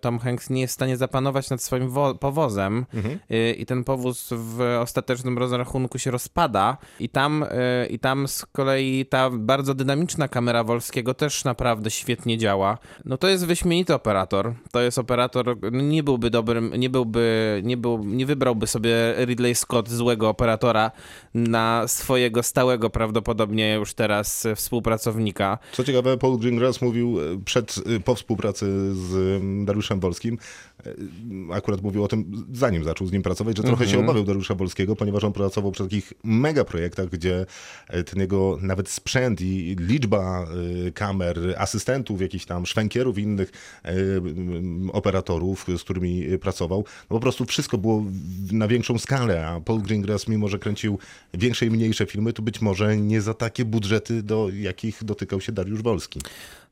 [0.00, 2.86] Tom Hanks nie jest w stanie zapanować nad swoim wo- powozem
[3.30, 7.44] yy, i ten powóz w ostatecznym rozrachunku się rozpada i tam,
[7.80, 12.78] yy, i tam z kolei ta bardzo dynamiczna kamera Wolskiego też naprawdę świetnie działa.
[13.04, 14.54] No to jest wyśmienity operator.
[14.72, 18.94] To jest operator, no nie byłby dobrym, nie byłby, nie, był, nie wybrałby sobie
[19.24, 20.90] Ridley Scott złego operatora
[21.34, 25.58] na swojego stałego prawdopodobnie już teraz e, współpracownika.
[25.72, 30.38] Co ciekawe, Paul Greengrass mówił e, przed, e, po współpracy z Dariuszem Wolskim,
[31.52, 34.96] akurat mówił o tym, zanim zaczął z nim pracować, że trochę się obawiał Dariusza Wolskiego,
[34.96, 37.46] ponieważ on pracował przy takich mega projektach, gdzie
[37.88, 40.46] e, ten jego nawet sprzęt i liczba
[40.88, 43.52] e, kamer, asystentów, jakichś tam szwękierów i innych
[43.84, 43.92] e,
[44.92, 48.04] operatorów, z którymi pracował, no po prostu wszystko było
[48.52, 50.98] na większą skalę, a Paul Greengrass, mimo że kręcił
[51.34, 55.52] większe i mniejsze filmy, to być może nie za takie budżety, do jakich dotykał się
[55.52, 56.20] Dariusz Wolski.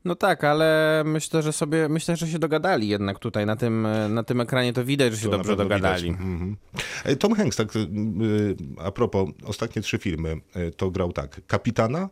[0.05, 4.00] No tak, ale myślę, że sobie, myślę, że się dogadali jednak tutaj na tym, e,
[4.09, 6.09] na tym ekranie to widać, że się To dobrze dogadali.
[6.09, 6.57] Mhm.
[7.03, 12.09] E, Tom Hanks, tak y, a propos, ostatnie trzy filmy, y, to grał tak, Kapitana,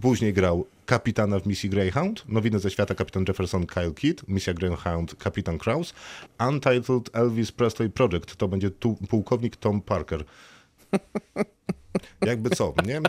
[0.00, 5.14] później grał Kapitana w misji Greyhound, Nowiny ze świata Kapitan Jefferson, Kyle Kidd, misja Greyhound,
[5.14, 5.94] Kapitan Kraus,
[6.48, 10.24] Untitled Elvis Presley Project, to będzie tu, pułkownik Tom Parker.
[12.26, 13.00] Jakby co, nie?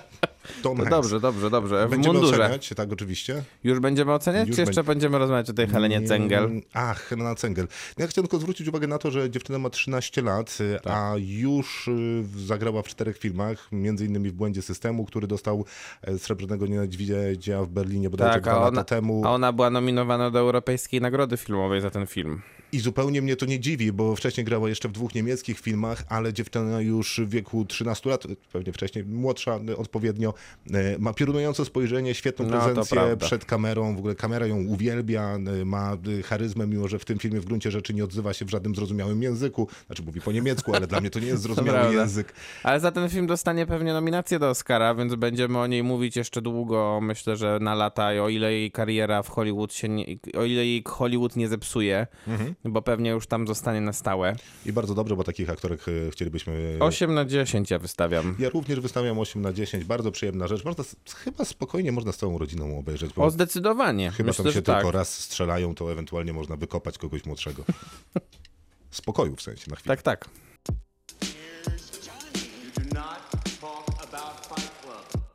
[0.64, 0.92] Tom Hanks.
[0.92, 1.88] dobrze, dobrze, dobrze.
[1.88, 2.44] W Będziemy mundurze.
[2.44, 3.44] oceniać, tak oczywiście.
[3.64, 6.50] Już będziemy oceniać, Już czy jeszcze będzie- będziemy rozmawiać o tej Helenie Cengel?
[6.74, 7.68] Ach, Helena Cengel.
[7.98, 10.94] No Ja chciałem tylko zwrócić uwagę na to, że dziewczyna ma 13 lat, y, Tak.
[10.94, 15.66] a już y, zagrała w czterech filmach, między innymi w Błędzie Systemu, który dostał
[16.02, 19.22] e, Srebrnego Niedźwiedzia w Berlinie bodajże Tak, dwa lata temu.
[19.26, 22.42] a ona była nominowana do Europejskiej Nagrody Filmowej za ten film.
[22.72, 26.34] I zupełnie mnie to nie dziwi, bo wcześniej grała jeszcze w dwóch niemieckich filmach, ale
[26.34, 28.24] dziewczyna już w wieku 13 lat,
[28.54, 30.34] pewnie wcześniej młodsza y, odpowiednio,
[30.68, 35.66] y, ma piorunujące spojrzenie, świetną No, prezencję przed kamerą, w ogóle kamera ją uwielbia, y,
[35.66, 38.76] ma charyzmę, mimo że w tym filmie w gruncie rzeczy nie odzywa się w żadnym
[38.76, 42.34] zrozumiałym języku, znaczy mówi po niemiecku, ale dla mnie to nie jest zrozumiały język.
[42.64, 46.42] Ale za ten film dostanie pewnie nominację do Oscara, więc będziemy o niej mówić jeszcze
[46.42, 50.06] długo, myślę, że na lata, i o ile jej kariera w Hollywood się nie,
[50.38, 52.56] o ile jej Hollywood nie zepsuje, Mhm.
[52.66, 54.36] bo pewnie już tam zostanie na stałe.
[54.66, 56.78] I bardzo dobrze, bo takich aktorek chcielibyśmy...
[56.80, 58.36] 8 na 10 ja wystawiam.
[58.40, 60.66] Ja również wystawiam 8 na 10, bardzo przyjemna rzecz.
[60.66, 60.84] Można,
[61.16, 64.12] chyba spokojnie można z całą rodziną obejrzeć, bo O, zdecydowanie.
[64.12, 64.76] Chyba Myślę, tam się tak.
[64.76, 67.64] tylko raz strzelają, to ewentualnie można wykopać kogoś młodszego.
[68.92, 69.96] Z pokoju w sensie, na chwilę.
[69.96, 70.30] Tak, tak.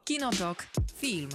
[0.04, 0.66] Kinotok.
[0.96, 1.28] Film.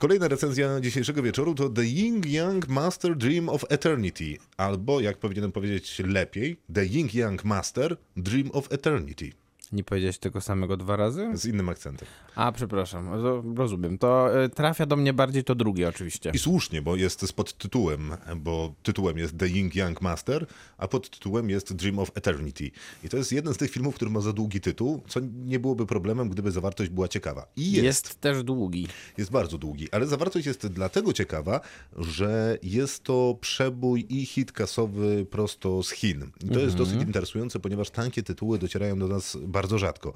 [0.00, 5.52] Kolejna recenzja dzisiejszego wieczoru to The Ying Yang Master Dream of Eternity, albo jak powinienem
[5.52, 9.32] powiedzieć lepiej, The Ying Yang Master Dream of Eternity,
[9.72, 11.30] Nie powiedziałeś tego samego dwa razy?
[11.34, 12.08] z innym akcentem.
[12.34, 13.98] A, przepraszam, to rozumiem.
[13.98, 16.30] To y, trafia do mnie bardziej to drugie oczywiście.
[16.34, 20.46] I słusznie, bo jest z podtytułem, bo tytułem jest The Ying Yang Master,
[20.78, 22.70] a podtytułem jest Dream of Eternity.
[23.04, 25.86] I to jest jeden z tych filmów, który ma za długi tytuł, co nie byłoby
[25.86, 27.46] problemem, gdyby zawartość była ciekawa.
[27.56, 27.84] I jest.
[27.84, 28.88] Jest też długi.
[29.18, 31.60] Jest bardzo długi, ale zawartość jest dlatego ciekawa,
[31.98, 36.30] że jest to przebój i hit kasowy prosto z Chin.
[36.44, 40.12] I to jest dosyć interesujące, ponieważ takie tytuły docierają do nas bardzo rzadko.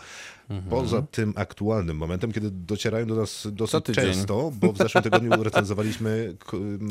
[0.71, 6.37] Poza tym aktualnym momentem, kiedy docierają do nas dosyć często, bo w zeszłym tygodniu recenzowaliśmy...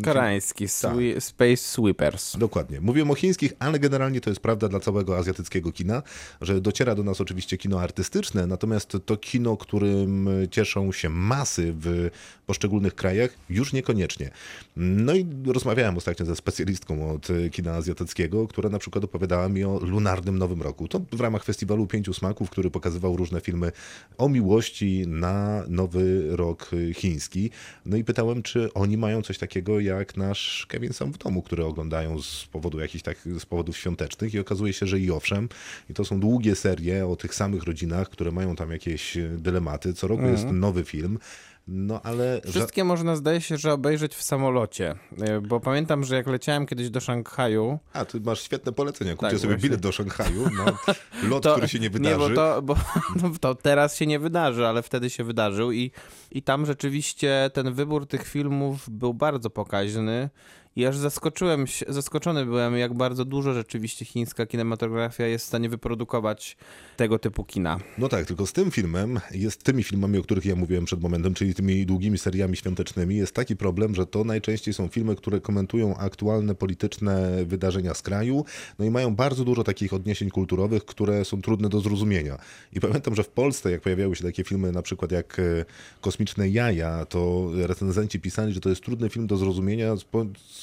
[0.04, 2.38] Koreański, swi- Space Sweepers.
[2.38, 2.82] Dokładnie.
[2.82, 6.04] Mówiłem o chińskich, ale generalnie to jest prawda dla całego azjatyckiego kina,
[6.42, 12.10] że dociera do nas oczywiście kino artystyczne, natomiast to kino, którym cieszą się masy w
[12.46, 14.32] poszczególnych krajach, już niekoniecznie.
[14.78, 19.80] No i rozmawiałem ostatnio ze specjalistką od kina azjatyckiego, która na przykład opowiadała mi o
[19.82, 20.88] lunarnym Nowym Roku.
[20.88, 23.72] To w ramach festiwalu Pięciu Smaków Polaków, który pokazywał różne filmy
[24.18, 27.50] o miłości na nowy rok chiński.
[27.86, 31.66] No i pytałem, czy oni mają coś takiego jak nasz Kevin sam w domu, który
[31.66, 35.50] oglądają z powodu jakichś tak, z powodów świątecznych i okazuje się, że i owszem.
[35.90, 39.94] I to są długie serie o tych samych rodzinach, które mają tam jakieś dylematy.
[39.94, 41.20] Co roku jest nowy film.
[41.68, 42.42] No ale.
[42.50, 44.96] Wszystkie można, zdaje się, że obejrzeć w samolocie,
[45.30, 49.12] Y, bo pamiętam, że jak leciałem kiedyś do Szanghaju, A, ty masz świetne polecenia.
[49.12, 49.70] Kupcie Tak, sobie właśnie.
[49.70, 50.66] bilet do Szanghaju na
[51.30, 52.16] lot, który się nie wydarzy.
[52.16, 52.76] Nie, bo to, bo,
[53.22, 55.92] no, to teraz się nie wydarzy, ale wtedy się wydarzył i,
[56.32, 60.30] i tam rzeczywiście ten wybór tych filmów był bardzo pokaźny
[60.76, 65.70] i aż zaskoczyłem się, zaskoczony byłem, jak bardzo dużo rzeczywiście chińska kinematografia jest w stanie
[65.70, 66.58] wyprodukować
[66.98, 67.80] tego typu kina.
[67.98, 71.34] No tak, tylko z tym filmem, jest tymi filmami, o których ja mówiłem przed momentem,
[71.34, 75.98] czyli tymi długimi seriami świątecznymi, jest taki problem, że to najczęściej są filmy, które komentują
[75.98, 78.46] aktualne polityczne wydarzenia z kraju,
[78.80, 82.38] no i mają bardzo dużo takich odniesień kulturowych, które są trudne do zrozumienia.
[82.74, 85.66] I pamiętam, że w Polsce, jak pojawiały się takie filmy, na przykład jak e,
[86.02, 90.06] Kosmiczne Jaja, to recenzenci pisali, że to jest trudny film do zrozumienia z,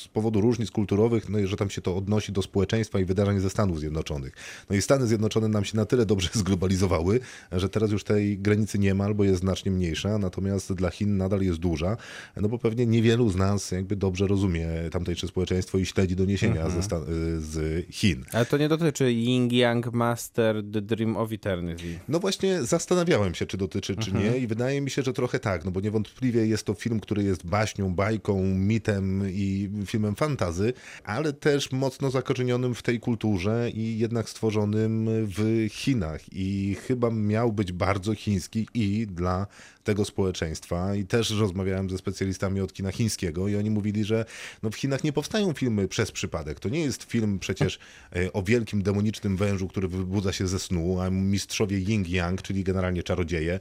[0.01, 3.51] z powodu różnic kulturowych, no że tam się to odnosi do społeczeństwa i wydarzeń ze
[3.51, 4.33] Stanów Zjednoczonych.
[4.71, 7.21] No i Stany Zjednoczone nam się na tyle dobrze zglobalizowały,
[7.53, 11.41] że teraz już tej granicy nie ma albo jest znacznie mniejsza, natomiast dla Chin nadal
[11.43, 11.97] jest duża,
[12.37, 16.83] no bo pewnie niewielu z nas jakby dobrze rozumie tamtejsze społeczeństwo i śledzi doniesienia ze
[16.83, 17.05] Stan-
[17.39, 18.25] z Chin.
[18.33, 21.99] Ale to nie dotyczy Ying Yang Master The Dream of Eternity.
[22.09, 25.65] No właśnie zastanawiałem się, czy dotyczy, czy nie i wydaje mi się, że trochę tak,
[25.65, 30.73] no bo niewątpliwie jest to film, który jest baśnią, bajką, mitem i filmem fantazy,
[31.05, 37.53] ale też mocno zakorzenionym w tej kulturze i jednak stworzonym w Chinach i chyba miał
[37.53, 39.47] być bardzo chiński i dla
[39.85, 44.25] tego społeczeństwa i też rozmawiałem ze specjalistami od kina chińskiego i oni mówili, że
[44.63, 46.61] no w Chinach nie powstają filmy przez przypadek.
[46.61, 47.79] To nie jest film przecież
[48.17, 53.03] e, o wielkim demonicznym wężu, który wybudza się ze snu, a mistrzowie Ying-Yang, czyli generalnie
[53.03, 53.61] czarodzieje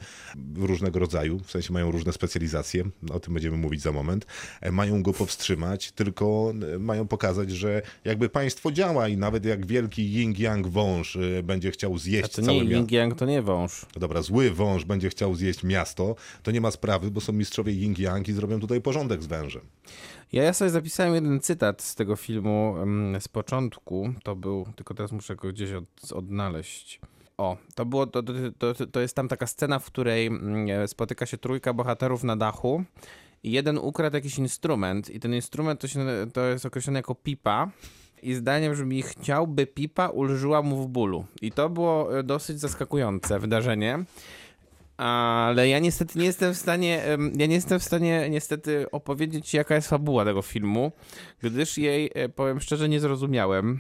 [0.56, 4.26] różnego rodzaju, w sensie mają różne specjalizacje, o tym będziemy mówić za moment,
[4.62, 6.19] e, mają go powstrzymać, tylko
[6.76, 11.72] e, mają pokazać, że jakby państwo działa i nawet jak wielki Ying-Yang wąż e, będzie
[11.72, 12.76] chciał zjeść to całe miasto.
[12.76, 13.86] Ying Yang to nie wąż.
[14.00, 18.30] Dobra, zły wąż będzie chciał zjeść miasto, to nie ma sprawy, bo są mistrzowie Ying-Yang
[18.30, 19.62] i zrobią tutaj porządek z wężem.
[20.32, 24.14] Ja, ja sobie zapisałem jeden cytat z tego filmu mm, z początku.
[24.24, 27.00] To był, tylko teraz muszę go gdzieś od, odnaleźć.
[27.38, 31.26] O, to było, to, to, to, to jest tam taka scena, w której mm, spotyka
[31.26, 32.84] się trójka bohaterów na dachu
[33.44, 37.72] i jeden ukradł jakiś instrument i ten instrument to, się, to jest określony jako pipa
[38.24, 41.26] i zdaniem brzmi chciałby pipa ulżyła mu w bólu.
[41.42, 44.04] I to było e, dosyć zaskakujące wydarzenie.
[44.98, 47.04] Ale ja niestety nie jestem w stanie,
[47.36, 50.92] ja nie jestem w stanie niestety opowiedzieć jaka jest fabuła tego filmu,
[51.42, 53.80] gdyż jej, e, powiem szczerze, nie zrozumiałem.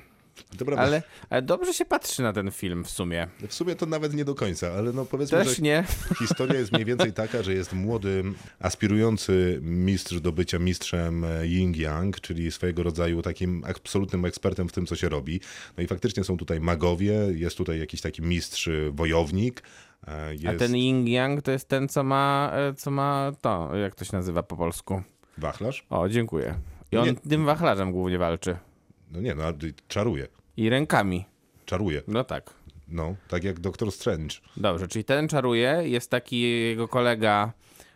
[0.53, 3.27] Dobra, Ale, ale dobrze się patrzy na ten film w sumie.
[3.47, 5.83] w sumie to nawet nie do końca, ale no powiedzmy, Też że nie.
[6.19, 8.23] historia jest mniej więcej taka, że jest młody,
[8.59, 14.95] aspirujący mistrz do bycia mistrzem Yin-Yang, czyli swojego rodzaju takim absolutnym ekspertem w tym, co
[14.95, 15.39] się robi.
[15.77, 19.63] No i faktycznie są tutaj magowie, jest tutaj jakiś taki mistrz e, wojownik.
[20.07, 23.75] e, Jest A ten Ying Yang to jest ten, co ma, e, co ma to,
[23.75, 25.01] jak to się nazywa po polsku.
[25.37, 25.85] wachlarz.
[25.89, 26.55] O, dziękuję.
[26.91, 27.15] I on Nie.
[27.15, 28.57] tym wachlarzem głównie walczy.
[29.11, 29.43] No nie, no
[29.87, 30.27] czaruje.
[30.57, 31.25] I rękami.
[31.65, 32.01] Czaruje.
[32.07, 32.53] No tak.
[32.87, 34.35] No, tak jak Doktor Strange.
[34.57, 37.53] Dobrze, czyli ten czaruje, jest taki jego kolega,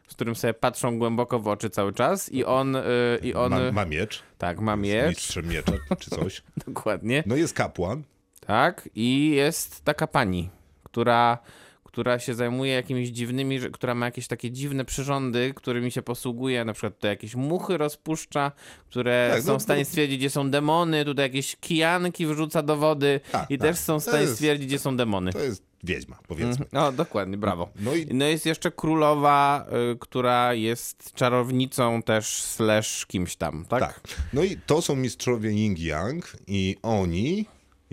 [0.08, 2.82] z którym sobie patrzą głęboko w oczy cały czas i on, y,
[3.24, 6.44] i on Ma, ma miecz, tak, ma miecz, mistrzem miecza czy coś.
[6.68, 8.04] dokładnie, No jest kapłan.
[8.48, 10.50] tak, i jest taka pani,
[10.84, 11.38] która,
[11.94, 16.74] która się zajmuje jakimiś dziwnymi, która ma jakieś takie dziwne przyrządy, którymi się posługuje, na
[16.74, 18.52] przykład to jakieś muchy rozpuszcza,
[18.90, 22.64] które Tak, są no, w stanie no- stwierdzić, gdzie są demony, tutaj jakieś kijanki wrzuca
[22.64, 23.68] do wody Tak, i tak.
[23.68, 25.34] też są w stanie jest- stwierdzić, gdzie są demony.
[25.34, 26.66] To jest wiedźma, powiedzmy.
[26.72, 27.70] No, dokładnie, brawo.
[27.80, 33.80] No i No jest jeszcze królowa, y, która jest czarownicą też slash kimś tam, tak?
[33.80, 34.02] Tak.
[34.34, 37.46] No i to są mistrzowie Ying-Yang i oni,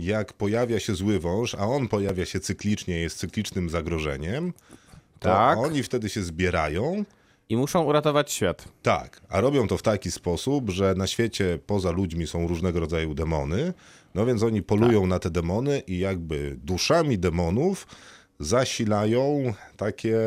[0.05, 4.53] jak pojawia się zły wąż, a on pojawia się cyklicznie, jest cyklicznym zagrożeniem,
[5.18, 5.59] to Tak.
[5.59, 7.05] oni wtedy się zbierają.
[7.48, 8.64] I muszą uratować świat.
[8.82, 13.14] Tak, a robią to w taki sposób, że na świecie poza ludźmi są różnego rodzaju
[13.14, 13.72] demony,
[14.14, 17.86] no więc oni polują na te demony i jakby duszami demonów
[18.40, 20.18] zasilają takie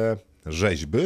[0.45, 0.99] rzeźby,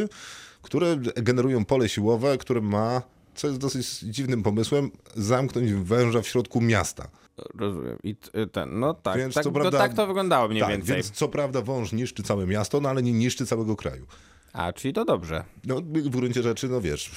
[0.62, 3.02] które generują pole siłowe, które ma,
[3.34, 7.08] co jest dosyć dziwnym pomysłem, zamknąć węża w środku miasta.
[7.54, 7.98] Rozumiem.
[8.02, 10.94] I y, ten, no tak, Więc tak, to, prawda- tak to wyglądało mniej tak, więcej.
[10.94, 14.06] więc co prawda wąż niszczy całe miasto, no ale nie niszczy całego kraju.
[14.52, 15.44] A, czyli to dobrze.
[15.64, 17.10] No w gruncie rzeczy, no wiesz,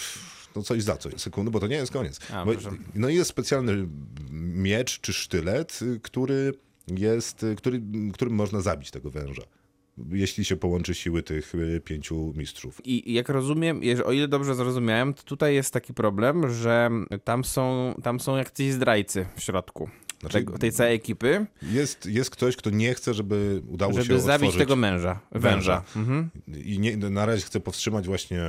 [0.55, 2.19] no coś za coś, sekundy, bo to nie jest koniec.
[2.33, 2.51] A, bo,
[2.95, 3.87] no i jest specjalny
[4.53, 6.53] miecz czy sztylet, y, który
[6.87, 7.81] jest, y, który,
[8.13, 9.41] którym można zabić tego węża.
[10.11, 11.53] jeśli się połączy siły tych
[11.85, 12.81] pięciu mistrzów.
[12.85, 16.89] I jak rozumiem, o ile dobrze zrozumiałem, to tutaj jest taki problem, że
[17.23, 19.89] tam są, tam są jacyś zdrajcy w środku
[20.21, 24.55] Znaczy, tej całej ekipy, Jest, jest ktoś, kto nie chce, żeby udało się żeby zabić
[24.55, 25.49] tego męża, węża.
[25.51, 25.83] węża.
[25.95, 26.29] Mhm.
[26.65, 28.41] I nie, na razie chce powstrzymać właśnie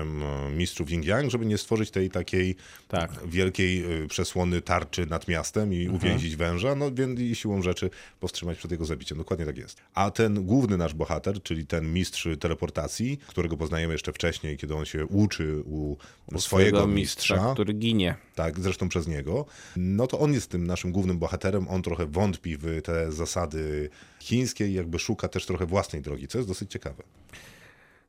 [0.57, 2.57] mistrzów Yin Yang, żeby nie stworzyć tej takiej
[2.89, 3.11] Tak.
[3.27, 8.59] wielkiej y, przesłony tarczy nad miastem i uwięzić węża, no więc i siłą rzeczy powstrzymać
[8.59, 9.19] przed jego zabiciem.
[9.19, 9.81] Dokładnie tak jest.
[9.95, 14.85] A ten główny nasz bohater, czyli ten mistrz teleportacji, którego poznajemy jeszcze wcześniej, kiedy on
[14.85, 15.97] się uczy u,
[16.39, 18.15] swojego mistrza, który ginie.
[18.35, 19.47] tak, zresztą przez niego,
[19.77, 23.91] no to on jest tym naszym głównym bohaterem, on trochę wątpi w te zasady
[24.21, 27.03] chińskie i jakby szuka też trochę własnej drogi, co jest dosyć ciekawe.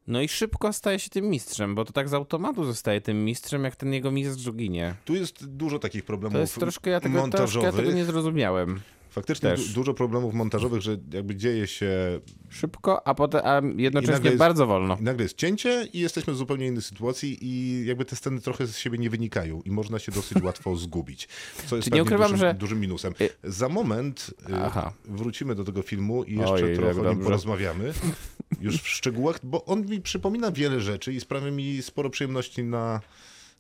[0.08, 3.64] No i szybko staje się tym mistrzem, bo to tak z automatu zostaje tym mistrzem,
[3.64, 4.96] jak ten jego mistrz ginie.
[5.06, 7.74] Tu jest dużo takich problemów To jest troszkę, ja tego, troszkę montażowych.
[7.74, 8.82] ja tego nie zrozumiałem.
[9.14, 14.38] Faktycznie du- dużo problemów montażowych, że jakby dzieje się Szybko, a potem a jednocześnie jest-
[14.38, 14.98] bardzo wolno.
[15.00, 18.68] i nagle jest cięcie i jesteśmy w zupełnie innej sytuacji i jakby te sceny trochę
[18.68, 21.28] z siebie nie wynikają i można się dosyć łatwo zgubić,
[21.66, 23.14] co jest Czy nie pewnie ukrywam, dużym, że- dużym minusem.
[23.22, 24.94] Y- Za moment y, Aha.
[25.06, 27.94] wrócimy do tego filmu i jeszcze trochę o nim porozmawiamy
[28.62, 33.02] już w szczegółach, bo on mi przypomina wiele rzeczy i sprawia mi sporo przyjemności na,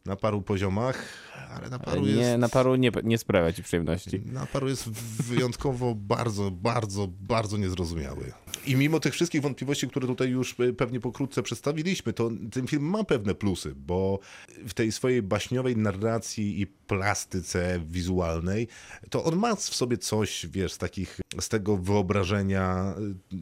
[0.05, 1.05] na paru poziomach,
[1.49, 2.39] ale na paru Nie, jest...
[2.39, 4.21] na paru nie, nie sprawia ci przyjemności.
[4.25, 4.89] Na paru jest
[5.23, 8.31] wyjątkowo bardzo, bardzo, bardzo niezrozumiały.
[8.65, 12.83] I mimo tych wszystkich wątpliwości, które tutaj już e, pewnie pokrótce przedstawiliśmy, to ten film
[12.83, 14.19] ma pewne plusy, bo
[14.67, 18.67] w tej swojej baśniowej narracji i plastyce wizualnej,
[19.09, 23.35] to on ma w sobie coś, wiesz, z takich, z tego wyobrażenia y,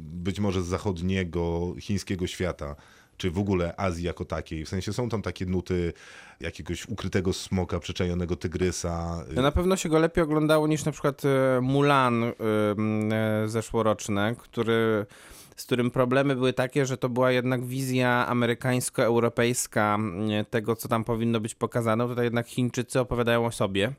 [0.00, 2.76] być może zachodniego, chińskiego świata
[3.16, 4.64] czy w ogóle Azji jako takiej.
[4.64, 5.92] W sensie są tam takie nuty
[6.40, 9.24] jakiegoś ukrytego smoka, przyczajonego tygrysa.
[9.34, 12.32] No na pewno się go lepiej oglądało niż na przykład e, Mulan e,
[13.44, 15.06] e, zeszłoroczne, który,
[15.56, 19.98] z którym problemy były takie, że to była jednak wizja amerykańsko-europejska
[20.50, 22.08] tego, co tam powinno być pokazane.
[22.08, 23.92] Tutaj jednak Chińczycy opowiadają o sobie.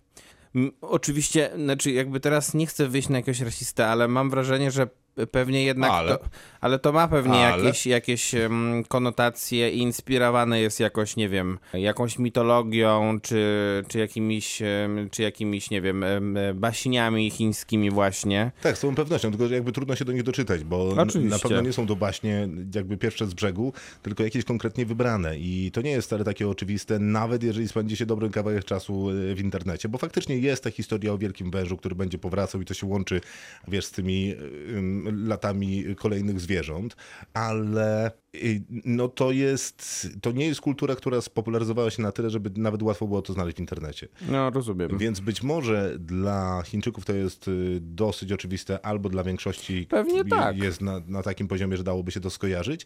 [0.81, 4.87] Oczywiście, znaczy jakby teraz nie chcę wyjść na jakiegoś rasistę, ale mam wrażenie, że
[5.31, 6.17] pewnie jednak Ale.
[6.17, 6.25] To,
[6.61, 7.63] ale to ma pewnie Ale.
[7.63, 13.43] jakieś, jakieś em, konotacje i inspirowane jest jakoś, nie wiem, jakąś mitologią, czy,
[13.87, 18.51] czy jakimiś, em, czy jakimiś, nie wiem, em, baśniami chińskimi właśnie.
[18.61, 21.19] Tak, z całą pewnością, tylko że jakby trudno się do nich doczytać, bo Oczywiście.
[21.29, 25.71] na pewno nie są to baśnie jakby pierwsze z brzegu, tylko jakieś konkretnie wybrane i
[25.73, 29.39] to nie jest wcale takie oczywiste, nawet jeżeli spędzi się dobry kawałek czasu y, w
[29.39, 32.87] internecie, bo faktycznie jest ta historia o wielkim wężu, który będzie powracał i to się
[32.87, 33.21] łączy,
[33.67, 34.35] wiesz, z tymi
[34.69, 36.95] ym, latami kolejnych zwierząt,
[37.33, 42.51] ale y, no to jest, to nie jest kultura, która spopularyzowała się na tyle, żeby
[42.61, 44.07] nawet łatwo było to znaleźć w internecie.
[44.29, 44.97] No, rozumiem.
[44.97, 50.57] Więc być może dla Chińczyków to jest y, dosyć oczywiste, albo dla większości Pewnie tak.
[50.57, 52.85] jest na, na takim poziomie, że dałoby się to skojarzyć.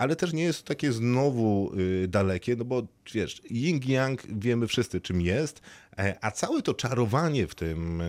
[0.00, 2.82] Ale też nie jest to takie znowu y, dalekie, no bo
[3.12, 5.60] wiesz, yin yang wiemy wszyscy czym jest,
[5.98, 8.04] e, a całe to czarowanie w tym, y,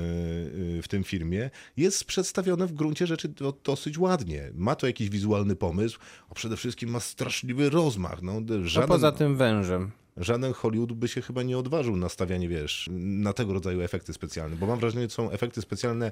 [0.78, 4.52] y, w tym filmie jest przedstawione w gruncie rzeczy do, dosyć ładnie.
[4.54, 8.22] Ma to jakiś wizualny pomysł, a przede wszystkim ma straszliwy rozmach.
[8.22, 9.92] No, żaden, poza tym wężem.
[10.18, 14.56] Żaden Hollywood by się chyba nie odważył na stawianie, wiesz, na tego rodzaju efekty specjalne,
[14.56, 16.12] bo mam wrażenie, że są efekty specjalne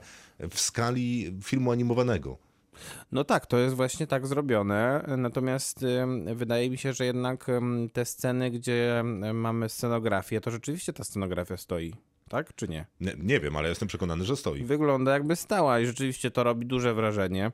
[0.49, 2.48] w skali filmu animowanego.
[3.11, 5.05] No tak, to jest właśnie tak zrobione.
[5.17, 5.85] Natomiast
[6.35, 7.47] wydaje mi się, że jednak
[7.93, 9.03] te sceny, gdzie
[9.33, 11.93] mamy scenografię, to rzeczywiście ta scenografia stoi.
[12.29, 12.85] Tak czy nie?
[12.99, 14.63] Nie, nie wiem, ale jestem przekonany, że stoi.
[14.63, 17.51] Wygląda jakby stała i rzeczywiście to robi duże wrażenie.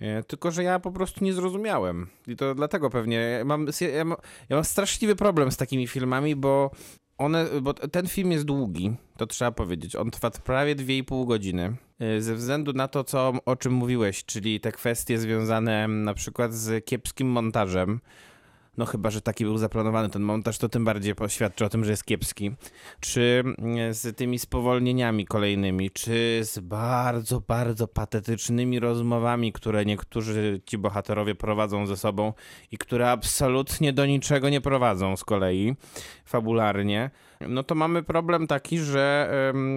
[0.00, 2.06] E, Tylko, że ja po prostu nie zrozumiałem.
[2.26, 3.16] I to dlatego pewnie.
[3.16, 6.70] Ja mam, ja mam, ja mam straszliwy problem z takimi filmami, bo
[7.18, 9.96] one, bo ten film jest długi, to trzeba powiedzieć.
[9.96, 11.76] On trwa prawie 2,5 godziny.
[11.98, 16.14] E, Ze względu na to, co, o czym mówiłeś, czyli te kwestie związane mm, na
[16.14, 18.00] przykład z kiepskim montażem.
[18.78, 21.90] No chyba, że taki był zaplanowany ten montaż, to tym bardziej poświadczy o tym, że
[21.90, 22.50] jest kiepski.
[23.00, 30.78] Czy mm, z tymi spowolnieniami kolejnymi, czy z bardzo, bardzo patetycznymi rozmowami, które niektórzy ci
[30.78, 32.32] bohaterowie prowadzą ze sobą
[32.70, 35.76] i które absolutnie do niczego nie prowadzą z kolei
[36.24, 37.10] fabularnie,
[37.48, 39.32] no to mamy problem taki, że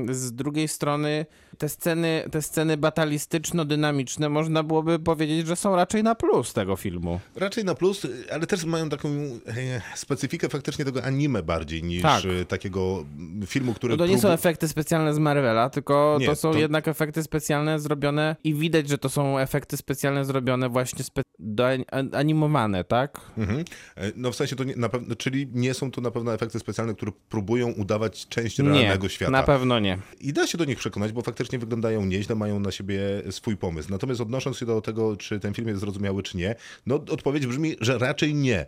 [0.09, 1.25] z drugiej strony
[1.57, 7.19] te sceny, te sceny batalistyczno-dynamiczne można byłoby powiedzieć, że są raczej na plus tego filmu.
[7.35, 12.23] Raczej na plus, ale też mają taką e, specyfikę faktycznie tego anime bardziej niż Tak.
[12.25, 13.05] e, takiego
[13.47, 13.93] filmu, który...
[13.93, 16.87] No to nie prób- są efekty specjalne z Marvela, tylko Nie, to są to- jednak
[16.87, 21.21] efekty specjalne zrobione i widać, że to są efekty specjalne zrobione właśnie spe...
[22.13, 23.21] animowane, tak?
[23.37, 23.59] Mhm.
[23.95, 26.59] E, No w sensie to nie, na pewno, czyli nie są to na pewno efekty
[26.59, 29.31] specjalne, które próbują próbują udawać część Nie, realnego świata.
[29.31, 29.97] na pewno nie.
[30.19, 32.99] I da się do nich przekonać, bo faktycznie wyglądają nieźle, mają na siebie
[33.31, 33.91] swój pomysł.
[33.91, 37.75] Natomiast odnosząc się do tego, czy ten film jest zrozumiały, czy nie, no odpowiedź brzmi,
[37.81, 38.65] że raczej nie.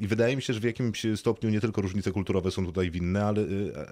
[0.00, 3.24] I wydaje mi się, że w jakimś stopniu nie tylko różnice kulturowe są tutaj winne,
[3.24, 3.44] ale,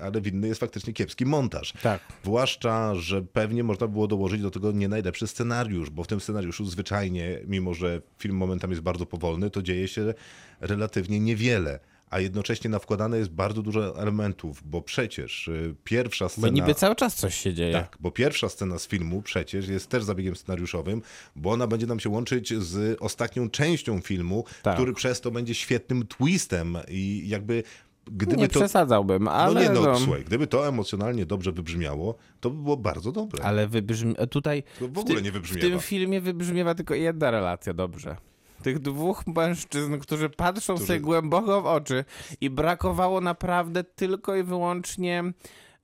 [0.03, 1.73] ale winny jest faktycznie kiepski montaż.
[1.83, 2.01] Tak.
[2.25, 6.65] Zwłaszcza, że pewnie można było dołożyć do tego nie najlepszy scenariusz, bo w tym scenariuszu
[6.65, 10.15] zwyczajnie, mimo że film momentami jest bardzo powolny, to dzieje się
[10.61, 11.81] relatywnie niewiele.
[12.11, 16.49] A jednocześnie nawkładane jest bardzo dużo elementów, bo przecież y, pierwsza Bo scena.
[16.49, 17.73] niby cały czas coś się dzieje.
[17.73, 21.03] Tak, bo pierwsza scena z filmu przecież jest też zabiegiem scenariuszowym,
[21.37, 24.75] bo ona będzie nam się łączyć z ostatnią częścią filmu, Tak.
[24.75, 27.63] który przez to będzie świetnym twistem i jakby
[28.07, 28.61] gdyby nie to...
[28.61, 32.77] przesadzałbym, ale no nie, no, no, słuchaj, gdyby to emocjonalnie dobrze wybrzmiało, to by było
[32.77, 33.45] bardzo dobre.
[33.45, 34.15] ale wybrzmi...
[34.31, 35.69] tutaj To w w, ogóle tym- nie w wybrzmiewa.
[35.69, 38.17] tym filmie wybrzmiewa tylko jedna relacja dobrze.
[38.63, 42.05] Tych dwóch mężczyzn, którzy patrzą Którzy- sobie głęboko w oczy
[42.41, 45.25] i brakowało naprawdę tylko i wyłącznie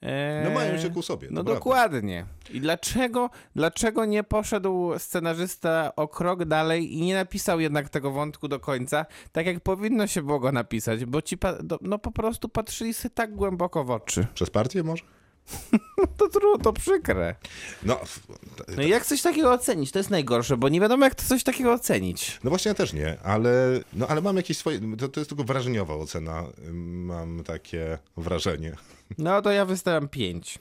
[0.03, 2.27] e, No mają się ku sobie, No dokładnie.
[2.51, 8.49] I dlaczego, dlaczego nie poszedł scenarzysta o krok dalej i nie napisał jednak tego wątku
[8.49, 11.37] do końca, tak jak powinno się było go napisać, bo ci
[11.81, 14.27] no po prostu patrzyli sobie tak głęboko w oczy.
[14.35, 15.03] Przez partię może?
[16.17, 17.35] To trudno, to przykre.
[17.83, 18.01] No,
[18.77, 19.93] No i jak coś takiego ocenić?
[19.93, 22.39] To jest najgorsze, bo nie wiadomo jak to coś takiego ocenić.
[22.45, 25.45] no właśnie ja też nie, ale, no, ale mam jakieś swoje, to, to jest tylko
[25.45, 28.73] wrażeniowa ocena, mam takie wrażenie.
[29.19, 30.59] No to ja wystawiam pięć.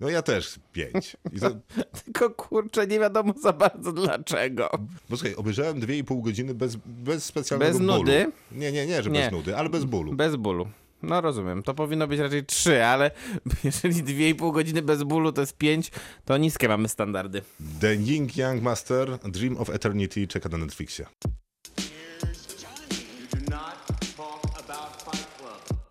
[0.00, 1.16] No ja też pięć.
[2.04, 4.70] Tylko kurczę, nie wiadomo za bardzo dlaczego.
[5.10, 7.98] bo słuchaj, obejrzałem dwie i pół godziny bez, bez specjalnego Bez bólu.
[7.98, 8.32] nudy?
[8.52, 9.20] Nie, nie, nie, że Nie.
[9.22, 10.12] bez nudy, ale bez bólu.
[10.12, 10.68] Bez bólu.
[11.04, 13.10] No rozumiem, to powinno być raczej trzy, ale
[13.64, 15.90] jeżeli dwie i pół godziny bez bólu to jest pięć,
[16.24, 17.42] to niskie mamy standardy.
[17.80, 21.06] The Ying Yang Master, Dream of Eternity czeka na Netflixie.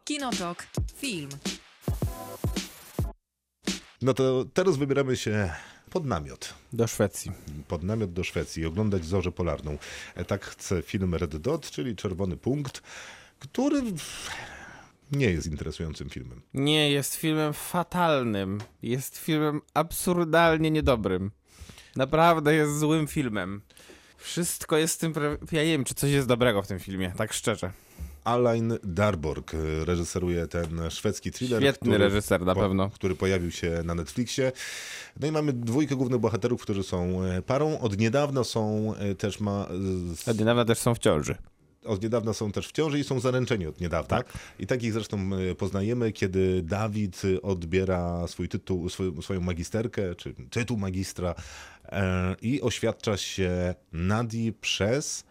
[0.06, 0.68] Kinotok.
[0.96, 1.30] Film.
[4.02, 5.52] No to teraz wybieramy się
[5.90, 6.54] pod namiot.
[6.74, 7.32] Do Szwecji.
[7.68, 9.78] Pod namiot do Szwecji i oglądać Zorzę Polarną.
[10.16, 12.82] E, Tak chce film Red Dot, czyli Czerwony Punkt,
[13.40, 13.82] który
[15.12, 16.42] nie jest interesującym filmem.
[16.54, 18.60] Nie, jest filmem fatalnym.
[18.84, 21.32] Jest filmem absurdalnie niedobrym.
[21.96, 23.62] Naprawdę jest złym filmem.
[24.18, 25.14] Wszystko jest w tym.
[25.14, 27.72] pra- Ja nie wiem, czy coś jest dobrego w tym filmie, tak szczerze.
[28.24, 31.62] Alain Darborg e, reżyseruje ten szwedzki thriller.
[31.62, 32.90] Świetny reżyser, na pewno.
[32.90, 34.52] Który pojawił się na Netflixie.
[35.20, 37.80] No i mamy dwójkę głównych bohaterów, którzy są e, parą.
[37.80, 39.68] Od niedawna są e, też ma...
[40.28, 41.36] Od niedawna też są w ciąży.
[41.86, 44.18] Od niedawna są też w ciąży i są zaręczeni od niedawna.
[44.18, 44.34] Tak.
[44.60, 48.90] I takich zresztą e, poznajemy, kiedy Dawid odbiera swój tytuł,
[49.22, 51.36] swoją magisterkę, czy tytuł magistra
[51.86, 55.24] e, i oświadcza się Nadi przez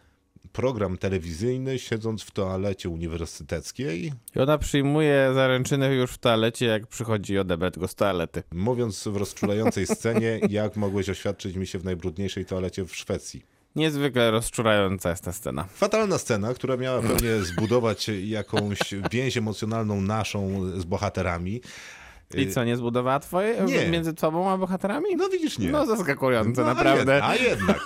[0.52, 7.38] program telewizyjny, siedząc w toalecie uniwersyteckiej, I ona przyjmuje zaręczynę już w toalecie, jak przychodzi
[7.38, 8.42] odebrać go z toalety.
[8.52, 13.42] mówiąc w rozczulającej scenie, jak mogłeś oświadczyć mi się w najbrudniejszej toalecie w Szwecji.
[13.76, 15.64] Niezwykle rozczulająca jest ta scena.
[15.64, 18.78] Fatalna scena, która miała pewnie zbudować jakąś
[19.10, 21.60] więź emocjonalną naszą z bohaterami.
[22.34, 23.88] I co, nie zbudowała twoje Nie.
[23.88, 25.06] między tobą a bohaterami?
[25.16, 25.70] No widzisz, nie.
[25.70, 27.12] No zaskakujące, No, a naprawdę.
[27.18, 27.80] jed- A jednak.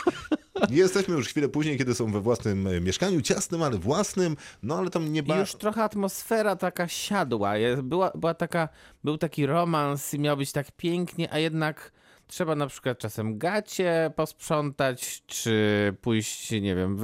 [0.71, 4.91] Jesteśmy już chwilę później, kiedy są we własnym e, mieszkaniu, ciasnym, ale własnym, no ale
[4.91, 5.37] tam nie I ba...
[5.39, 7.53] już trochę atmosfera taka siadła.
[7.83, 8.69] Była, była taka,
[9.05, 11.93] był taki romans i miał być tak pięknie, a jednak
[12.27, 16.99] trzeba na przykład czasem gacie posprzątać, czy pójść, nie wiem,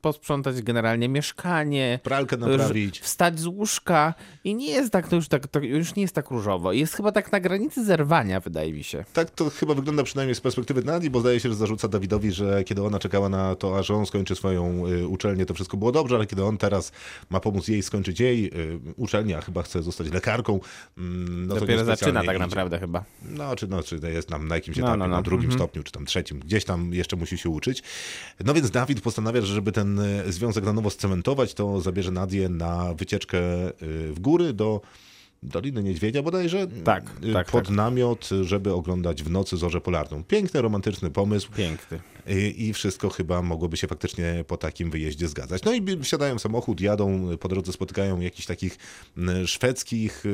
[0.00, 2.00] posprzątać generalnie mieszkanie.
[2.02, 3.00] Pralkę naprawić.
[3.00, 4.14] Wstać z łóżka
[4.44, 6.72] i nie jest tak, to już, tak, to już nie jest tak różowo.
[6.72, 9.04] Jest chyba tak na granicy zerwania, wydaje mi się.
[9.12, 12.64] Tak to chyba wygląda przynajmniej z perspektywy Nadii, bo zdaje się, że zarzuca Dawidowi, że
[12.64, 16.16] kiedy ona czekała na to, aż on skończy swoją y, uczelnię, to wszystko było dobrze,
[16.16, 16.92] ale kiedy on teraz
[17.30, 20.60] ma pomóc jej skończyć jej y, uczelnię, a chyba chce zostać lekarką,
[20.98, 22.38] mm, no Dopiero zaczyna tak idzie.
[22.38, 23.04] naprawdę chyba.
[23.22, 25.16] No, czy, no, czy jest nam na jakimś No, etapie, no, no.
[25.16, 25.58] na drugim Mhm.
[25.60, 27.82] stopniu, czy tam trzecim, gdzieś tam jeszcze musi się uczyć.
[28.44, 32.48] No więc Dawid postanawia, że żeby ten e, związek na nowo scementować, to zabierze Nadię
[32.48, 33.72] na wycieczkę e,
[34.12, 34.80] w góry do
[35.42, 36.66] Doliny Niedźwiedzia bodajże.
[36.84, 37.74] Tak, E, tak, Pod tak.
[37.76, 40.24] namiot, żeby oglądać w nocy zorzę polarną.
[40.24, 41.48] Piękny, romantyczny pomysł.
[41.56, 42.00] Piękny.
[42.28, 45.64] I, I wszystko chyba mogłoby się faktycznie po takim wyjeździe zgadzać.
[45.64, 48.78] No i wsiadają w samochód, jadą, po drodze spotykają jakichś takich
[49.46, 50.24] szwedzkich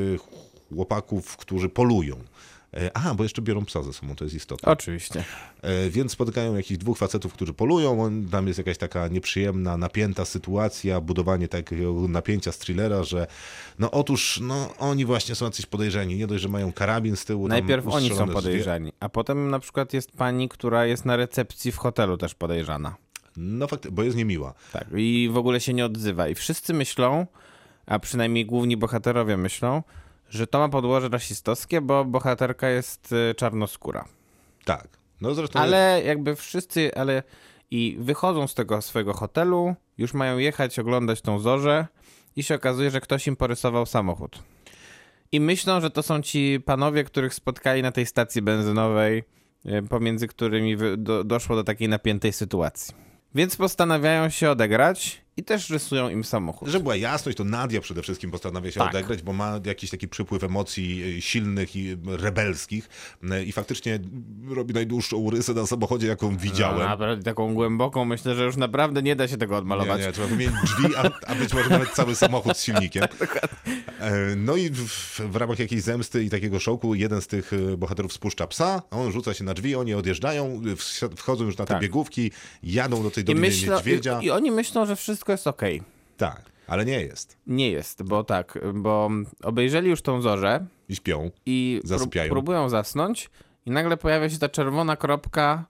[0.74, 2.16] chłopaków, którzy polują.
[2.76, 4.72] E, A, bo jeszcze biorą psa ze sobą, to jest istotne.
[4.72, 5.24] Oczywiście.
[5.62, 8.02] E, Więc spotykają jakichś dwóch facetów, którzy polują.
[8.02, 13.26] On- Tam jest jakaś taka nieprzyjemna, napięta sytuacja, budowanie takiego napięcia z thrillera, że
[13.78, 16.16] no otóż no, oni właśnie są jacyś podejrzeni.
[16.16, 17.48] Nie dość, że mają karabin z tyłu.
[17.48, 18.34] Najpierw oni są drzwi.
[18.34, 22.94] podejrzani, a potem na przykład jest pani, która jest na recepcji w hotelu też podejrzana.
[23.36, 24.54] No faktycznie, bo jest niemiła.
[24.72, 26.28] Tak, i w ogóle się nie odzywa.
[26.28, 27.26] I wszyscy myślą,
[27.86, 29.82] a przynajmniej główni bohaterowie myślą,
[30.32, 34.04] że to ma podłoże rasistowskie, bo bohaterka jest y, czarnoskóra.
[34.64, 34.88] Tak.
[35.20, 37.22] No zresztą Ale jakby wszyscy, ale
[37.70, 41.86] i wychodzą z tego swojego hotelu, już mają jechać oglądać tą zorzę
[42.36, 44.42] i się okazuje, że ktoś im porysował samochód.
[45.32, 49.24] I myślą, że to są ci panowie, których spotkali na tej stacji benzynowej,
[49.66, 52.94] y, pomiędzy którymi do, doszło do takiej napiętej sytuacji.
[53.34, 56.68] Więc postanawiają się odegrać i też rysują im samochód.
[56.68, 58.88] Żeby była jasność, to Nadia przede wszystkim postanawia się Tak.
[58.90, 62.88] odegrać, bo ma jakiś taki przypływ emocji y, silnych i rebelskich
[63.24, 63.98] y, i faktycznie
[64.48, 66.88] robi najdłuższą rysę na samochodzie, jaką widziałem.
[66.88, 70.00] A, ale taką głęboką, myślę, że już naprawdę nie da się tego odmalować.
[70.00, 73.04] Nie, nie, trzeba wymienić drzwi, a, a być może nawet cały samochód z silnikiem.
[74.00, 77.76] E, No i w, w ramach jakiejś zemsty i takiego szoku jeden z tych e,
[77.76, 80.62] bohaterów spuszcza psa, on rzuca się na drzwi, oni odjeżdżają,
[81.16, 81.82] wchodzą już na te Tak.
[81.82, 82.30] biegówki,
[82.62, 84.20] jadą do tej Doliny myślą, Niedźwiedzia.
[84.20, 85.82] i, I oni myślą, że wszystko jest okej.
[86.16, 87.36] Tak, ale nie jest.
[87.46, 89.10] Nie jest, bo tak, bo
[89.42, 91.30] obejrzeli już tą zorzę I śpią.
[91.46, 92.30] i pró- Zasypiają.
[92.30, 93.30] próbują zasnąć
[93.66, 95.64] i nagle pojawia się ta czerwona kropka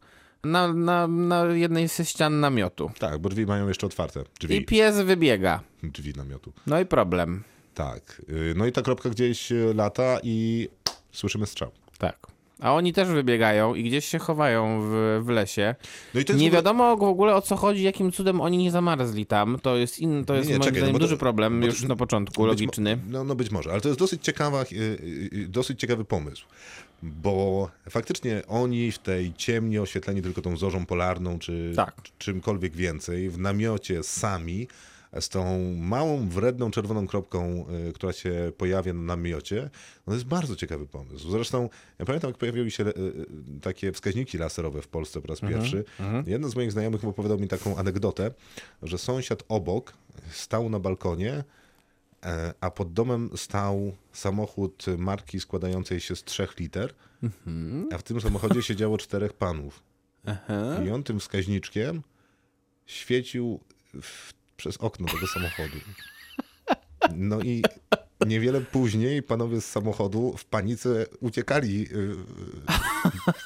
[0.45, 2.91] na, na, na jednej ze ścian namiotu.
[2.99, 4.21] Tak, bo drzwi mają jeszcze otwarte.
[4.21, 5.61] I Drzwi, pies wybiega.
[5.83, 6.53] drzwi namiotu.
[6.67, 7.45] No i problem.
[7.75, 8.23] Tak.
[8.29, 10.69] Y, No i ta kropka gdzieś e, lata i
[11.13, 11.71] słyszymy strzał.
[11.99, 12.27] Tak.
[12.63, 15.75] A oni też wybiegają i gdzieś się chowają w, w lesie.
[16.15, 18.71] No i to Nie ogóle- wiadomo w ogóle o co chodzi, jakim cudem oni nie
[18.71, 19.59] zamarzli tam.
[19.63, 21.73] To jest inny, to jest nie, moim czekaj, no zdaniem to- duży problem bo to-
[21.73, 22.99] już na początku, logiczny.
[23.09, 24.77] No, no być może, ale to jest dosyć ciekawa, y,
[25.33, 26.45] y, dosyć ciekawy pomysł,
[27.03, 31.95] bo faktycznie oni w tej ciemnie oświetleni tylko tą zorzą polarną, czy Tak.
[32.19, 34.69] czymkolwiek więcej, w namiocie sami,
[35.21, 39.71] z tą małą, wredną, czerwoną kropką, y, która się pojawia na namiocie,
[40.07, 41.31] no to jest bardzo ciekawy pomysł.
[41.31, 43.27] Zresztą ja pamiętam, jak pojawiły się y, y,
[43.63, 45.85] takie wskaźniki laserowe w Polsce po raz pierwszy.
[46.27, 48.31] Jeden z moich znajomych opowiadał mi taką anegdotę,
[48.83, 49.93] że sąsiad obok
[50.31, 51.45] stał na balkonie,
[52.27, 56.95] E, a pod domem stał samochód marki składającej się z trzech liter,
[57.93, 59.83] a w tym samochodzie siedziało czterech panów.
[60.87, 62.03] I on tym wskaźniczkiem
[62.87, 63.61] świecił
[64.03, 64.33] w,
[64.63, 65.77] przez okno tego samochodu.
[67.17, 67.63] No i
[68.25, 72.15] niewiele później panowie z samochodu w panice uciekali y,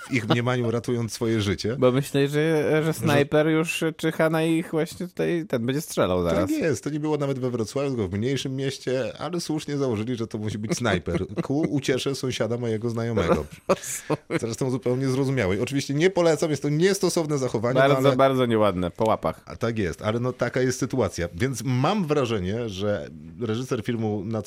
[0.08, 1.76] w ich mniemaniu, ratując swoje życie.
[1.78, 6.50] Bo myślę, że, że snajper już czyha na ich właśnie tutaj, ten będzie strzelał zaraz.
[6.50, 10.16] Tak jest, to nie było nawet we Wrocławiu, tylko w mniejszym mieście, ale słusznie założyli,
[10.16, 11.26] że to musi być snajper.
[11.42, 13.46] Ku uciesze sąsiada mojego znajomego.
[14.40, 15.60] Zresztą zupełnie zrozumiałej.
[15.60, 18.16] Oczywiście nie polecam, jest to niestosowne zachowanie, no Bardzo, ale...
[18.16, 19.40] bardzo nieładne, po łapach.
[19.46, 21.28] A tak jest, ale no taka jest sytuacja.
[21.34, 23.10] Więc mam wrażenie, że
[23.40, 24.42] reżyser filmu na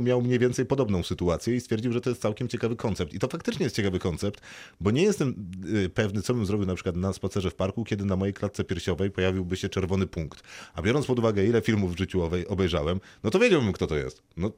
[0.00, 3.14] miał mniej więcej podobną sytuację i stwierdził, że to jest całkiem ciekawy koncept.
[3.14, 4.40] I to faktycznie jest ciekawy koncept,
[4.80, 5.50] bo nie jestem
[5.84, 8.64] y, pewny, co bym zrobił na przykład na spacerze w parku, kiedy na mojej klatce
[8.64, 10.42] piersiowej pojawiłby się czerwony punkt.
[10.74, 14.22] A biorąc pod uwagę, ile filmów w życiu obejrzałem, no to wiedziałbym, kto to jest.
[14.36, 14.52] No,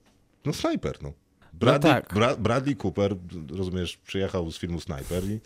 [0.44, 1.12] no snajper, no.
[1.52, 2.14] Bradley, tak.
[2.14, 3.16] Bra- Bradley Cooper,
[3.50, 5.40] rozumiesz, przyjechał z filmu Sniper i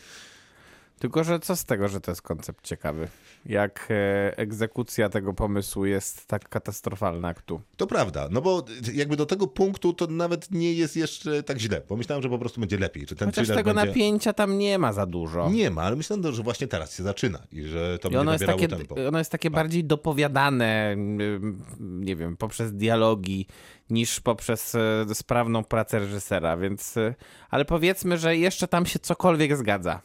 [0.98, 3.08] Tylko, że co z tego, że to jest koncept ciekawy?
[3.46, 7.60] Jak e, egzekucja tego pomysłu jest tak katastrofalna jak tu.
[7.76, 11.80] To prawda, no bo jakby do tego punktu to nawet nie jest jeszcze tak źle.
[11.80, 13.06] Pomyślałem, że po prostu będzie lepiej.
[13.06, 13.86] Czy ten Chociaż tego będzie...
[13.86, 15.50] napięcia tam nie ma za dużo.
[15.50, 18.60] Nie ma, ale myślałem, że właśnie teraz się zaczyna i że to I będzie nabierało
[18.60, 18.94] takie, tempo.
[19.08, 23.46] ono jest takie bardziej dopowiadane, ym, nie wiem, poprzez dialogi,
[23.90, 26.96] niż poprzez e, sprawną pracę reżysera, więc...
[26.96, 27.14] e,
[27.50, 30.00] Ale powiedzmy, że jeszcze tam się cokolwiek zgadza.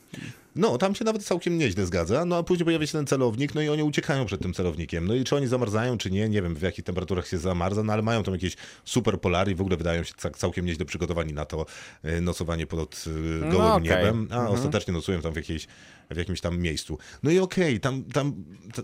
[0.55, 3.61] No, tam się nawet całkiem nieźle zgadza, no a później pojawia się ten celownik, no
[3.61, 5.07] i oni uciekają przed tym celownikiem.
[5.07, 7.93] No i czy oni zamarzają, czy nie, nie wiem w jakich temperaturach się zamarza, no
[7.93, 8.55] ale mają tam jakieś
[8.85, 11.65] super polary i w ogóle wydają się ca- całkiem nieźle przygotowani na to
[12.03, 13.83] e, nocowanie pod e, gołym No okej.
[13.89, 15.67] niebem, a ostatecznie nocują tam w, jakiejś,
[16.09, 16.97] w jakimś tam miejscu.
[17.23, 18.33] No i okej, tam, tam,
[18.73, 18.81] ta,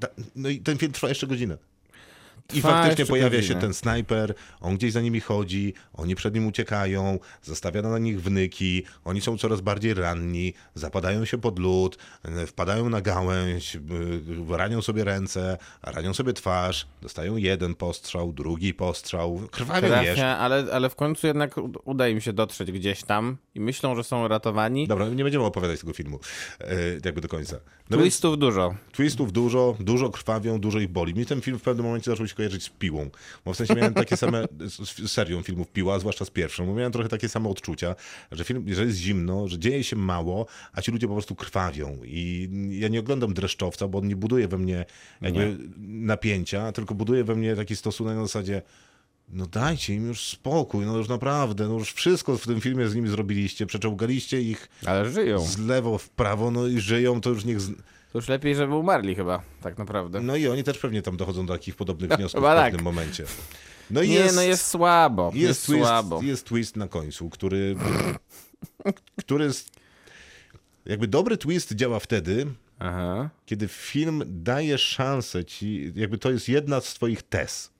[0.00, 1.58] ta, no i ten film trwa jeszcze godzinę.
[2.52, 6.34] I Trwa faktycznie jeszcze pojawia się ten snajper, on gdzieś za nimi chodzi, oni przed
[6.34, 11.98] nim uciekają, zostawia na nich wnyki, oni są coraz bardziej ranni, zapadają się pod lód,
[12.24, 13.80] e, wpadają na gałęź, y,
[14.50, 20.04] ranią sobie ręce, ranią sobie twarz, dostają jeden postrzał, drugi postrzał, krwawią jeszcze.
[20.14, 23.96] Trafia, ale, ale w końcu jednak u- uda im się dotrzeć gdzieś tam i myślą,
[23.96, 24.86] że są ratowani.
[24.88, 26.20] Dobra, nie będziemy opowiadać tego filmu
[26.60, 26.66] e,
[27.04, 27.56] jakby do końca.
[27.90, 28.74] No więc Twistów dużo.
[28.92, 31.14] twistów dużo, dużo krwawią, dużo ich boli.
[31.14, 33.10] Mi ten film w pewnym momencie zaczął się kojarzyć z Piłą.
[33.44, 36.74] Bo w sensie miałem takie same, z z serią filmów Piła, zwłaszcza z pierwszą, bo
[36.74, 37.94] miałem trochę takie same odczucia,
[38.32, 41.98] że film, że jest zimno, że dzieje się mało, a ci ludzie po prostu krwawią.
[42.04, 42.48] I
[42.80, 44.84] ja nie oglądam dreszczowca, bo on nie buduje we mnie
[45.20, 48.62] jakby napięcia, tylko buduje we mnie taki stosunek na zasadzie
[49.28, 52.94] no dajcie im już spokój, no już naprawdę, no już wszystko w tym filmie z
[52.94, 55.38] nimi zrobiliście, przeczołgaliście ich Ale żyją.
[55.38, 57.60] z lewo w prawo, no i żyją, to już niech...
[57.60, 57.72] Z...
[58.14, 60.20] To już lepiej, żeby umarli chyba, tak naprawdę.
[60.20, 62.64] No i oni też pewnie tam dochodzą do takich podobnych wniosków w tak.
[62.64, 63.24] pewnym momencie.
[63.90, 65.26] No i Nie, jest, no jest słabo.
[65.34, 66.20] Jest, jest, twist, słabo.
[66.22, 67.76] jest twist na końcu, który,
[69.20, 69.70] który jest,
[70.86, 72.46] jakby dobry twist działa wtedy,
[72.78, 73.30] Aha.
[73.46, 77.70] kiedy film daje szansę ci, jakby to jest jedna z twoich tez,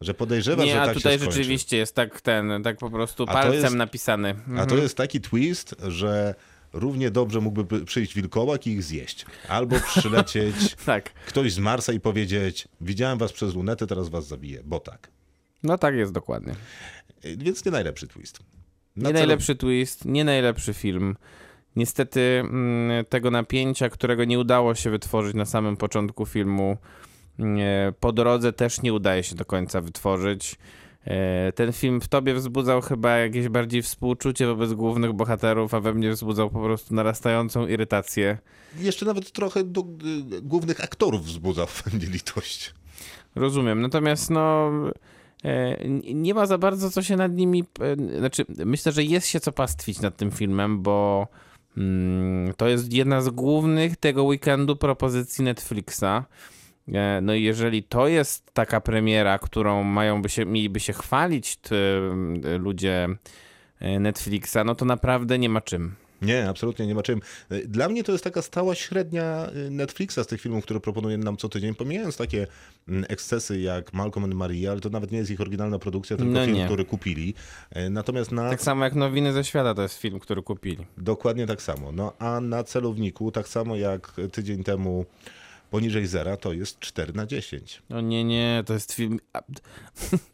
[0.00, 1.36] że podejrzewasz, Nie, że a tak tutaj się skończy.
[1.38, 4.28] rzeczywiście jest tak ten, tak po prostu A palcem jest- napisany.
[4.46, 4.68] A Mhm.
[4.68, 6.34] to jest taki twist, że
[6.72, 9.26] równie dobrze mógłby przyjść wilkołak i ich zjeść.
[9.48, 10.54] Albo przylecieć
[10.86, 11.12] Tak.
[11.12, 15.10] ktoś z Marsa i powiedzieć, widziałem was przez lunetę, teraz was zabiję, bo tak.
[15.62, 16.52] No tak jest dokładnie.
[17.24, 18.38] Y, Więc nie najlepszy twist.
[18.96, 21.16] Na Nie celu- najlepszy twist, nie najlepszy film.
[21.76, 26.76] Niestety mm, tego napięcia, którego nie udało się wytworzyć na samym początku filmu,
[27.38, 27.58] mm,
[28.00, 30.56] po drodze też nie udaje się do końca wytworzyć.
[31.06, 35.94] E, Ten film w tobie wzbudzał chyba jakieś bardziej współczucie wobec głównych bohaterów, a we
[35.94, 38.38] mnie wzbudzał po prostu narastającą irytację.
[38.78, 42.74] Jeszcze nawet trochę do y, głównych aktorów wzbudzał we mnie litość.
[43.34, 43.80] Rozumiem.
[43.82, 44.70] Natomiast no.
[45.44, 47.64] e, Nie ma za bardzo co się nad nimi.
[48.18, 51.28] Znaczy, myślę, że jest się co pastwić nad tym filmem, bo
[51.76, 56.24] mm, to jest jedna z głównych tego weekendu propozycji Netflixa.
[56.88, 61.56] E, No i jeżeli to jest taka premiera, którą mają by się, mieliby się chwalić
[61.56, 61.74] t,
[62.58, 63.08] ludzie
[63.80, 65.94] e, Netflixa, no to naprawdę nie ma czym.
[66.22, 67.20] Nie, absolutnie nie ma czym.
[67.66, 71.48] Dla mnie to jest taka stała średnia Netflixa z tych filmów, które proponuje nam co
[71.48, 72.46] tydzień, pomijając takie
[73.08, 76.44] ekscesy jak Malcolm and Maria, ale to nawet nie jest ich oryginalna produkcja, tylko No
[76.44, 76.64] film, nie.
[76.64, 77.34] który kupili.
[77.90, 78.50] Natomiast na...
[78.50, 80.86] Tak samo jak Nowiny ze świata to jest film, który kupili.
[80.98, 81.92] Dokładnie tak samo.
[81.92, 85.04] No a na celowniku, tak samo jak tydzień temu
[85.72, 87.82] poniżej zera, to jest 4 na 10.
[87.90, 89.20] No nie, nie, to jest film.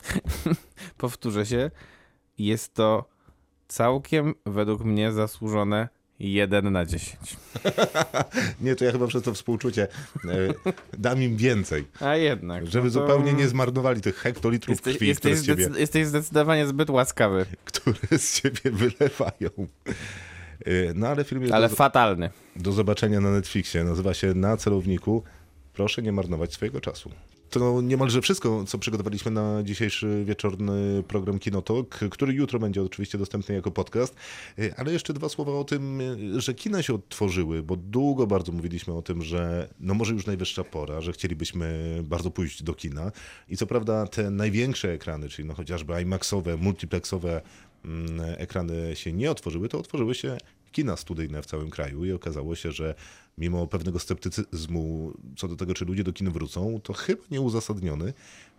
[0.98, 1.70] Powtórzę się.
[2.38, 3.08] Jest to
[3.68, 7.36] całkiem według mnie zasłużone 1 na 10.
[8.60, 9.88] Nie, to ja chyba przez to współczucie
[10.24, 12.66] e, dam im więcej, A jednak.
[12.66, 16.06] żeby no to zupełnie nie zmarnowali tych hektolitrów Jesteś, krwi, które jesteś, z, ciebie, jesteś
[16.06, 19.50] zdecydowanie zbyt łaskawy, które z ciebie wylewają.
[20.66, 22.30] E, No ale film jest ale do, fatalny.
[22.56, 23.84] do zobaczenia na Netflixie.
[23.84, 25.22] Nazywa się Na celowniku.
[25.72, 27.10] Proszę nie marnować swojego czasu.
[27.50, 33.54] To niemalże wszystko, co przygotowaliśmy na dzisiejszy wieczorny program Kinotok, który jutro będzie oczywiście dostępny
[33.54, 34.16] jako podcast.
[34.76, 36.00] Ale jeszcze dwa słowa o tym,
[36.36, 40.64] że kina się odtworzyły, bo długo bardzo mówiliśmy o tym, że no może już najwyższa
[40.64, 43.12] pora, że chcielibyśmy bardzo pójść do kina.
[43.48, 47.42] I co prawda te największe ekrany, czyli no chociażby IMAXowe, multiplexowe
[47.84, 50.38] mm, ekrany się nie otworzyły, to otworzyły się
[50.72, 52.94] kina studyjne w całym kraju i okazało się, że
[53.38, 58.12] mimo pewnego sceptycyzmu co do tego, czy ludzie do kin wrócą, to chyba nieuzasadniony,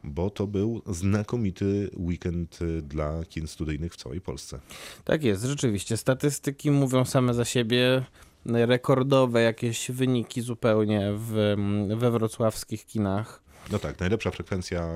[0.03, 4.59] bo to był znakomity weekend y, dla kin studyjnych w całej Polsce.
[5.03, 5.97] Tak jest, rzeczywiście.
[5.97, 8.05] Statystyki mówią same za siebie.
[8.45, 11.55] Rekordowe jakieś wyniki zupełnie w,
[11.97, 13.48] we wrocławskich kinach.
[13.71, 14.89] No tak, najlepsza frekwencja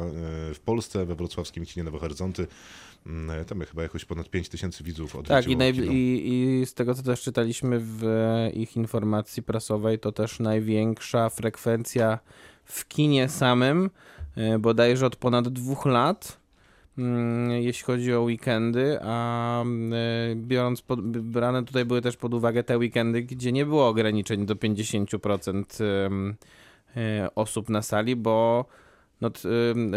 [0.52, 2.48] y, w Polsce, we wrocławskim kinie Nowe Horyzonty.
[3.06, 6.30] Mm, Tam jachyba jakoś ponad 5 tysięcy widzów Tak, i, naj, i,
[6.62, 8.04] i z tego, co też czytaliśmy w
[8.54, 12.20] ich informacji prasowej, to też największa frekwencja
[12.66, 13.90] w kinie samym,
[14.36, 16.38] e, bodajże od ponad dwóch lat,
[16.98, 19.66] mm, jeśli chodzi o weekendy, a e,
[20.36, 24.56] biorąc pod, brane tutaj były też pod uwagę te weekendy, gdzie nie było ograniczeń do
[24.56, 26.63] 50% em, e,
[27.36, 28.66] osób na sali, bo
[29.24, 29.30] no,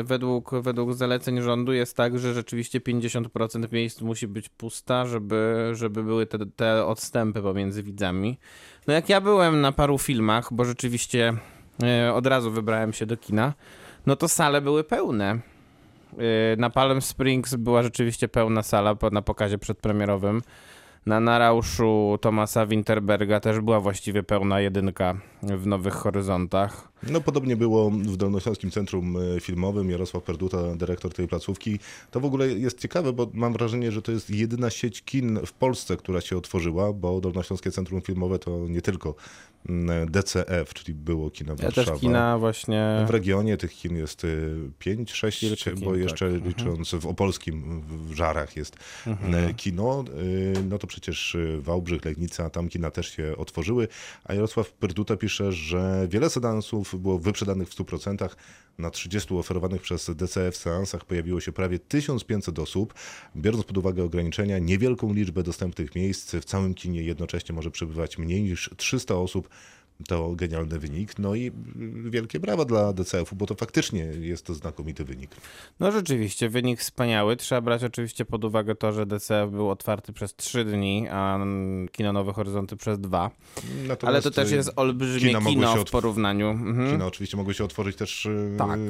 [0.04, 6.02] według, według zaleceń rządu jest tak, że rzeczywiście 50% miejsc musi być pusta, żeby, żeby
[6.02, 8.38] były te, te odstępy pomiędzy widzami.
[8.86, 11.34] No jak ja byłem na paru filmach, bo rzeczywiście
[11.82, 13.52] e, od razu wybrałem się do kina,
[14.06, 15.30] no to sale były pełne.
[15.32, 20.42] E, Na Palm Springs była rzeczywiście pełna sala na pokazie przedpremierowym.
[21.06, 26.88] Na Narauszu Tomasa Winterberga też była właściwie pełna jedynka w Nowych Horyzontach.
[27.02, 29.90] No podobnie było w Dolnośląskim Centrum e, Filmowym.
[29.90, 31.78] Jarosław Perduta, dyrektor tej placówki.
[32.10, 35.52] To w ogóle jest ciekawe, bo mam wrażenie, że to jest jedyna sieć kin w
[35.52, 39.14] Polsce, która się otworzyła, bo Dolnośląskie Centrum Filmowe to nie tylko
[39.68, 41.90] mm, DCF, czyli było kino Ja Warszawa.
[41.92, 43.04] też kina właśnie...
[43.06, 44.26] W regionie tych kin jest
[44.78, 46.44] 5, 6, Kilka kin, bo jeszcze tak.
[46.44, 48.76] licząc w opolskim, w Żarach jest
[49.06, 49.34] Mhm.
[49.34, 53.88] e, kino, y, no to przecież y, Wałbrzych, Legnica, tam kina też się otworzyły,
[54.24, 58.28] a Jarosław Perduta pisze, że wiele sedansów było wyprzedanych w 100%,
[58.78, 62.94] na 30 oferowanych przez DCF seansach pojawiło się prawie 1500 osób.
[63.36, 68.42] Biorąc pod uwagę ograniczenia, niewielką liczbę dostępnych miejsc w całym kinie jednocześnie może przebywać mniej
[68.42, 69.48] niż 300 osób.
[70.08, 71.18] To genialny wynik.
[71.18, 71.52] No i
[72.10, 75.30] wielkie brawa dla DCF-u, bo to faktycznie jest to znakomity wynik.
[75.80, 77.36] No rzeczywiście, wynik wspaniały.
[77.36, 81.38] Trzeba brać oczywiście pod uwagę to, że DCF był otwarty przez 3 dni, a
[81.92, 83.30] Kino Nowe Horyzonty przez dwa.
[83.86, 86.48] Natomiast Ale to też jest olbrzymie kina kino, się w porównaniu.
[86.48, 86.90] Mhm.
[86.90, 88.80] Kina oczywiście mogły się otworzyć też e, Tak.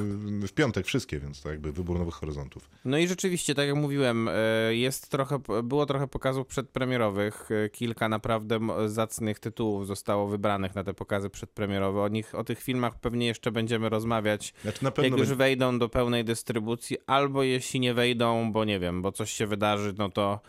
[0.42, 2.70] w piątek wszystkie, więc to jakby wybór nowych horyzontów.
[2.84, 4.34] No i rzeczywiście, tak jak mówiłem, e,
[4.74, 7.48] jest trochę, było trochę pokazów przedpremierowych.
[7.64, 12.00] E, Kilka naprawdę zacnych tytułów zostało wybranych na te pokazy przedpremierowe.
[12.02, 15.36] O nich, o tych filmach pewnie jeszcze będziemy rozmawiać, Znaczy na jak pewno już będzie-
[15.36, 19.94] wejdą do pełnej dystrybucji, albo jeśli nie wejdą, bo nie wiem, bo coś się wydarzy,
[19.98, 20.40] no to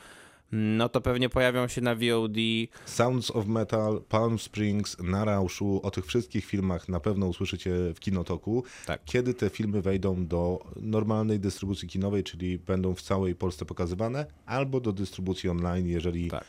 [0.52, 2.38] no to pewnie pojawią się na VOD.
[2.86, 8.00] Sounds of Metal, Palm Springs, Na Rauszu, o tych wszystkich filmach na pewno usłyszycie w
[8.00, 8.64] Kinotoku.
[8.86, 9.02] Tak.
[9.06, 14.80] Kiedy te filmy wejdą do normalnej dystrybucji kinowej, czyli będą w całej Polsce pokazywane, albo
[14.80, 16.44] do dystrybucji online, jeżeli Tak.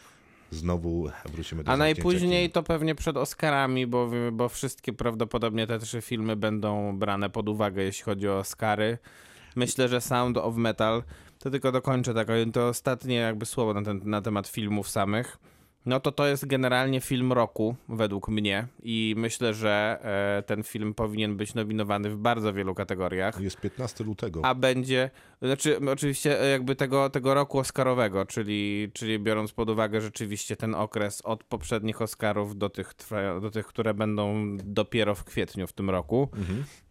[0.51, 6.01] Znowu wrócimy do A najpóźniej to pewnie przed Oscarami, bo, bo wszystkie prawdopodobnie te trzy
[6.01, 8.99] filmy będą brane pod uwagę, jeśli chodzi o Oscary.
[9.57, 11.03] Myślę, że Sound of Metal,
[11.39, 15.39] to tylko dokończę tak, to ostatnie jakby słowo na, ten, na temat filmów samych.
[15.89, 19.99] No to to jest generalnie film roku, według mnie i myślę, że
[20.39, 23.41] e, ten film powinien być nominowany w bardzo wielu kategoriach.
[23.41, 24.41] Jest 15 lutego.
[24.45, 25.11] A będzie,
[25.43, 30.75] znaczy oczywiście e, jakby tego, tego roku Oscarowego, czyli, czyli biorąc pod uwagę rzeczywiście ten
[30.75, 32.95] okres od poprzednich Oscarów do tych,
[33.41, 36.29] do tych, które będą dopiero w kwietniu w tym roku,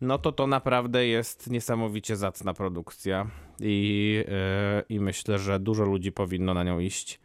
[0.01, 3.27] no to to naprawdę jest niesamowicie zacna produkcja
[3.59, 7.19] i, e, i myślę, że dużo ludzi powinno na nią iść.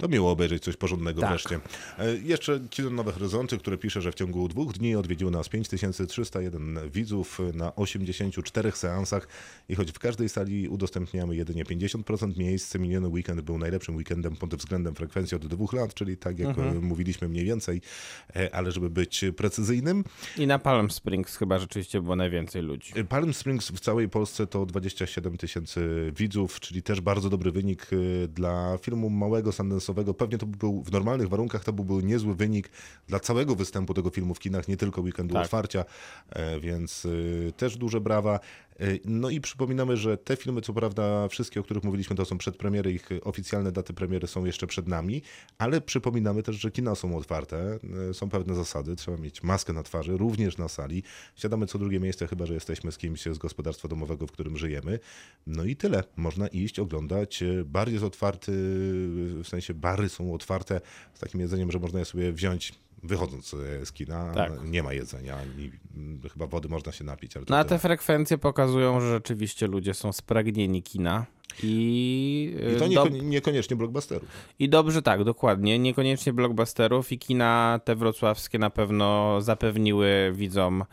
[0.00, 1.30] To miło obejrzeć coś porządnego Tak.
[1.30, 1.60] wreszcie.
[1.98, 6.78] E, Jeszcze Kino Nowe Horyzonty, które pisze, że w ciągu dwóch dni odwiedziło nas 5301
[6.90, 9.28] widzów na 84 seansach
[9.68, 14.54] i choć w każdej sali udostępniamy jedynie 50% miejsc, miniony weekend był najlepszym weekendem pod
[14.54, 16.76] względem frekwencji od dwóch lat, czyli tak jak Mhm.
[16.76, 17.80] e, mówiliśmy mniej więcej,
[18.36, 20.04] e, ale żeby być precyzyjnym,
[20.38, 22.92] I na Palm Springs chyba rzeczywiście było najwięcej ludzi.
[23.08, 27.86] Palm Springs w całej Polsce to 27 tysięcy widzów, czyli też bardzo dobry wynik
[28.28, 29.52] dla filmu małego,
[30.18, 32.70] Pewnie to był w normalnych warunkach to byłby niezły wynik
[33.08, 35.44] dla całego występu tego filmu w kinach, nie tylko weekendu Tak.
[35.44, 35.84] otwarcia,
[36.30, 38.40] e, więc y, też duże brawa.
[38.80, 42.38] Y, No i przypominamy, że te filmy, co prawda wszystkie, o których mówiliśmy, to są
[42.38, 45.22] przedpremiery, ich oficjalne daty premiery są jeszcze przed nami,
[45.58, 47.78] ale przypominamy też, że kina są otwarte,
[48.10, 51.02] y, są pewne zasady, trzeba mieć maskę na twarzy, również na sali.
[51.36, 54.98] Siadamy co drugie miejsce, chyba że jesteśmy z kimś z gospodarstwa domowego, w którym żyjemy.
[55.46, 56.04] No i tyle.
[56.16, 57.42] Można iść, oglądać.
[57.42, 58.52] Y, Bar jest otwarty,
[59.42, 60.80] w sensie bary są otwarte
[61.14, 62.72] z takim jedzeniem, że można je sobie wziąć
[63.04, 64.32] wychodząc e, z kina.
[64.34, 64.52] Tak.
[64.64, 67.36] Nie ma jedzenia, ani mm, chyba wody można się napić.
[67.36, 71.26] Ale No a te frekwencje pokazują, że rzeczywiście ludzie są spragnieni kina.
[71.62, 74.28] I, I to y, nieko- niekoniecznie blockbusterów.
[74.58, 75.78] I dobrze tak, dokładnie.
[75.78, 80.84] Niekoniecznie blockbusterów i kina te wrocławskie na pewno zapewniły widzom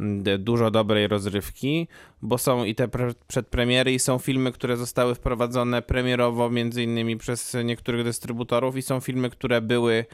[0.00, 1.88] mm, dużo dobrej rozrywki,
[2.22, 7.16] bo są i te pre- przedpremiery i są filmy, które zostały wprowadzone premierowo między innymi
[7.16, 10.04] przez niektórych dystrybutorów i są filmy, które były e,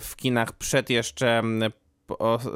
[0.00, 1.42] w kinach przed jeszcze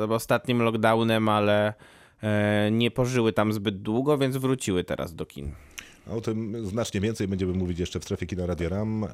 [0.09, 1.75] ostatnim lockdownem, ale
[2.23, 5.53] e, nie pożyły tam zbyt długo, więc wróciły teraz do kin.
[6.11, 9.09] O tym znacznie więcej będziemy mówić jeszcze w strefie Kina Radia RAM e,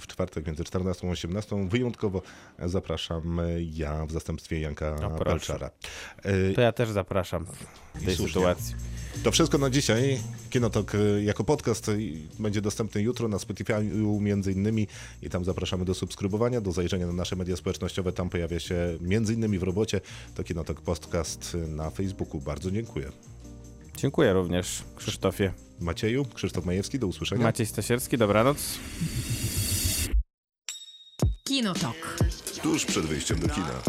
[0.00, 1.68] w czwartek między 14 a 18.
[1.68, 2.22] Wyjątkowo
[2.66, 3.40] zapraszam
[3.72, 5.24] ja w zastępstwie Janka proszę.
[5.24, 5.70] Palczara.
[6.22, 7.46] E, To ja też zapraszam
[7.94, 8.74] w tej sytuacji.
[9.24, 10.20] To wszystko na dzisiaj.
[10.50, 11.90] Kinotok e, jako podcast
[12.38, 13.84] będzie dostępny jutro na Spotify
[14.20, 14.86] między innymi
[15.22, 18.12] i tam zapraszamy do subskrybowania, do zajrzenia na nasze media społecznościowe.
[18.12, 20.00] Tam pojawia się między innymi w robocie
[20.34, 22.40] to Kinotok Podcast na Facebooku.
[22.40, 23.12] Bardzo dziękuję.
[23.96, 25.67] Dziękuję również, Krzysztofie.
[25.80, 27.42] Macieju, Krzysztof Majewski, do usłyszenia.
[27.42, 28.78] Maciej Stasierski, dobranoc.
[31.44, 32.18] Kinotok.
[32.62, 33.82] Tuż przed wyjściem do kina.